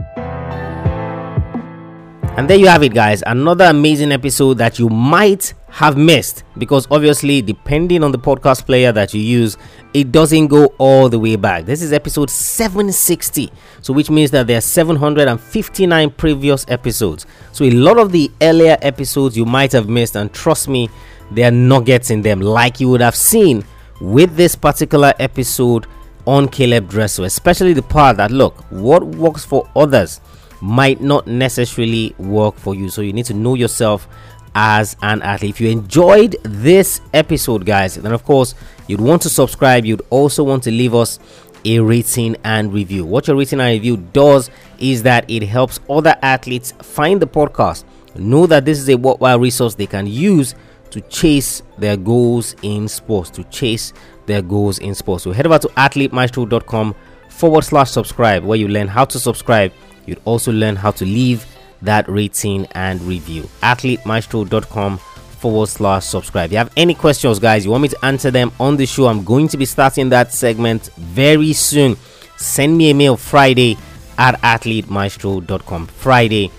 And 2.36 2.48
there 2.48 2.56
you 2.56 2.68
have 2.68 2.82
it, 2.82 2.94
guys. 2.94 3.22
Another 3.26 3.64
amazing 3.66 4.12
episode 4.12 4.54
that 4.58 4.78
you 4.78 4.88
might 4.88 5.52
have 5.70 5.96
missed 5.96 6.44
because 6.58 6.86
obviously, 6.90 7.42
depending 7.42 8.02
on 8.02 8.12
the 8.12 8.18
podcast 8.18 8.66
player 8.66 8.92
that 8.92 9.14
you 9.14 9.20
use, 9.20 9.56
it 9.94 10.12
doesn't 10.12 10.48
go 10.48 10.66
all 10.78 11.08
the 11.08 11.18
way 11.18 11.36
back. 11.36 11.64
This 11.64 11.80
is 11.82 11.92
episode 11.92 12.28
760, 12.28 13.52
so 13.80 13.92
which 13.92 14.10
means 14.10 14.30
that 14.32 14.46
there 14.46 14.58
are 14.58 14.62
759 14.62 16.10
previous 16.10 16.64
episodes. 16.68 17.26
So, 17.52 17.64
a 17.64 17.70
lot 17.70 17.98
of 17.98 18.12
the 18.12 18.30
earlier 18.42 18.76
episodes 18.82 19.36
you 19.36 19.44
might 19.44 19.72
have 19.72 19.88
missed, 19.88 20.16
and 20.16 20.32
trust 20.32 20.68
me, 20.68 20.90
there 21.30 21.48
are 21.48 21.52
nuggets 21.52 22.10
in 22.10 22.22
them, 22.22 22.40
like 22.40 22.80
you 22.80 22.88
would 22.88 23.00
have 23.00 23.16
seen 23.16 23.64
with 24.00 24.36
this 24.36 24.56
particular 24.56 25.12
episode 25.18 25.86
on 26.26 26.48
Caleb 26.48 26.88
Dressel, 26.88 27.24
especially 27.24 27.72
the 27.72 27.82
part 27.82 28.16
that 28.16 28.30
look, 28.30 28.56
what 28.70 29.04
works 29.04 29.44
for 29.44 29.68
others 29.76 30.20
might 30.60 31.00
not 31.00 31.26
necessarily 31.26 32.14
work 32.18 32.56
for 32.56 32.74
you. 32.74 32.88
So 32.90 33.00
you 33.02 33.12
need 33.12 33.26
to 33.26 33.34
know 33.34 33.54
yourself 33.54 34.08
as 34.54 34.96
an 35.02 35.22
athlete. 35.22 35.50
If 35.50 35.60
you 35.60 35.68
enjoyed 35.70 36.36
this 36.42 37.00
episode, 37.12 37.64
guys, 37.66 37.94
then 37.96 38.12
of 38.12 38.24
course 38.24 38.54
you'd 38.86 39.00
want 39.00 39.22
to 39.22 39.28
subscribe. 39.28 39.84
You'd 39.84 40.02
also 40.10 40.44
want 40.44 40.62
to 40.64 40.70
leave 40.70 40.94
us 40.94 41.18
a 41.64 41.78
rating 41.78 42.36
and 42.44 42.72
review. 42.72 43.04
What 43.04 43.28
your 43.28 43.36
rating 43.36 43.60
and 43.60 43.72
review 43.72 43.96
does 43.98 44.50
is 44.78 45.02
that 45.02 45.28
it 45.30 45.42
helps 45.42 45.78
other 45.88 46.16
athletes 46.22 46.72
find 46.82 47.20
the 47.20 47.26
podcast, 47.26 47.84
know 48.14 48.46
that 48.46 48.64
this 48.64 48.78
is 48.78 48.88
a 48.88 48.96
worthwhile 48.96 49.38
resource 49.38 49.74
they 49.74 49.86
can 49.86 50.06
use 50.06 50.54
to 50.90 51.00
chase 51.02 51.62
their 51.78 51.96
goals 51.96 52.56
in 52.62 52.88
sports, 52.88 53.30
to 53.30 53.44
chase 53.44 53.92
their 54.26 54.42
goals 54.42 54.78
in 54.78 54.94
sports. 54.94 55.24
So 55.24 55.32
head 55.32 55.46
over 55.46 55.58
to 55.58 55.68
athletemaestro.com 55.68 56.94
forward 57.28 57.62
slash 57.62 57.90
subscribe 57.90 58.44
where 58.44 58.58
you 58.58 58.68
learn 58.68 58.88
how 58.88 59.04
to 59.04 59.18
subscribe 59.18 59.72
You'd 60.10 60.20
also 60.24 60.52
learn 60.52 60.74
how 60.74 60.90
to 60.92 61.04
leave 61.04 61.46
that 61.82 62.08
rating 62.08 62.66
and 62.72 63.00
review. 63.02 63.42
AthleteMaestro.com 63.62 64.98
forward 64.98 65.68
slash 65.68 66.04
subscribe. 66.04 66.46
If 66.46 66.52
you 66.52 66.58
have 66.58 66.72
any 66.76 66.94
questions, 66.94 67.38
guys, 67.38 67.64
you 67.64 67.70
want 67.70 67.82
me 67.82 67.88
to 67.88 68.04
answer 68.04 68.30
them 68.30 68.52
on 68.60 68.76
the 68.76 68.86
show, 68.86 69.06
I'm 69.06 69.24
going 69.24 69.48
to 69.48 69.56
be 69.56 69.64
starting 69.64 70.10
that 70.10 70.32
segment 70.32 70.90
very 70.96 71.52
soon. 71.52 71.96
Send 72.36 72.76
me 72.76 72.90
a 72.90 72.94
mail 72.94 73.16
Friday 73.16 73.76
at 74.18 74.40
athletemaestro.com. 74.42 75.86
Friday 75.86 76.50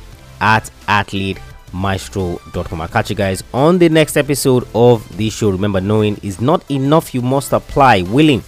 at 0.42 0.70
athletemaestro.com. 0.88 2.82
I'll 2.82 2.88
catch 2.88 3.10
you 3.12 3.16
guys 3.16 3.44
on 3.54 3.78
the 3.78 3.90
next 3.90 4.18
episode 4.18 4.68
of 4.74 5.18
the 5.18 5.30
show. 5.30 5.52
Remember, 5.52 5.80
knowing 5.80 6.18
is 6.24 6.42
not 6.42 6.70
enough, 6.72 7.14
you 7.14 7.22
must 7.22 7.54
apply. 7.54 8.02
Willing 8.02 8.44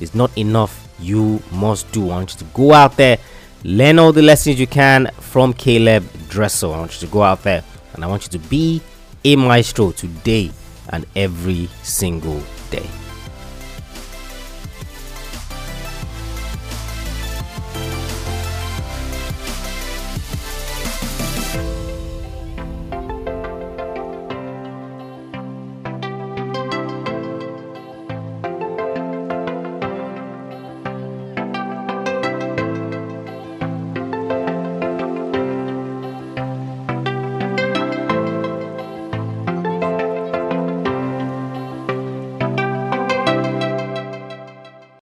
is 0.00 0.14
not 0.14 0.36
enough, 0.36 0.88
you 1.00 1.42
must 1.50 1.90
do. 1.92 2.04
I 2.04 2.16
want 2.16 2.34
you 2.34 2.38
to 2.40 2.44
go 2.54 2.74
out 2.74 2.96
there 2.96 3.18
Learn 3.68 3.98
all 3.98 4.14
the 4.14 4.22
lessons 4.22 4.58
you 4.58 4.66
can 4.66 5.10
from 5.20 5.52
Caleb 5.52 6.02
Dressel. 6.30 6.72
I 6.72 6.78
want 6.78 6.94
you 6.94 7.06
to 7.06 7.12
go 7.12 7.22
out 7.22 7.42
there 7.42 7.62
and 7.92 8.02
I 8.02 8.06
want 8.06 8.22
you 8.22 8.30
to 8.30 8.48
be 8.48 8.80
a 9.24 9.36
maestro 9.36 9.90
today 9.90 10.50
and 10.88 11.04
every 11.14 11.68
single 11.82 12.40
day. 12.70 12.88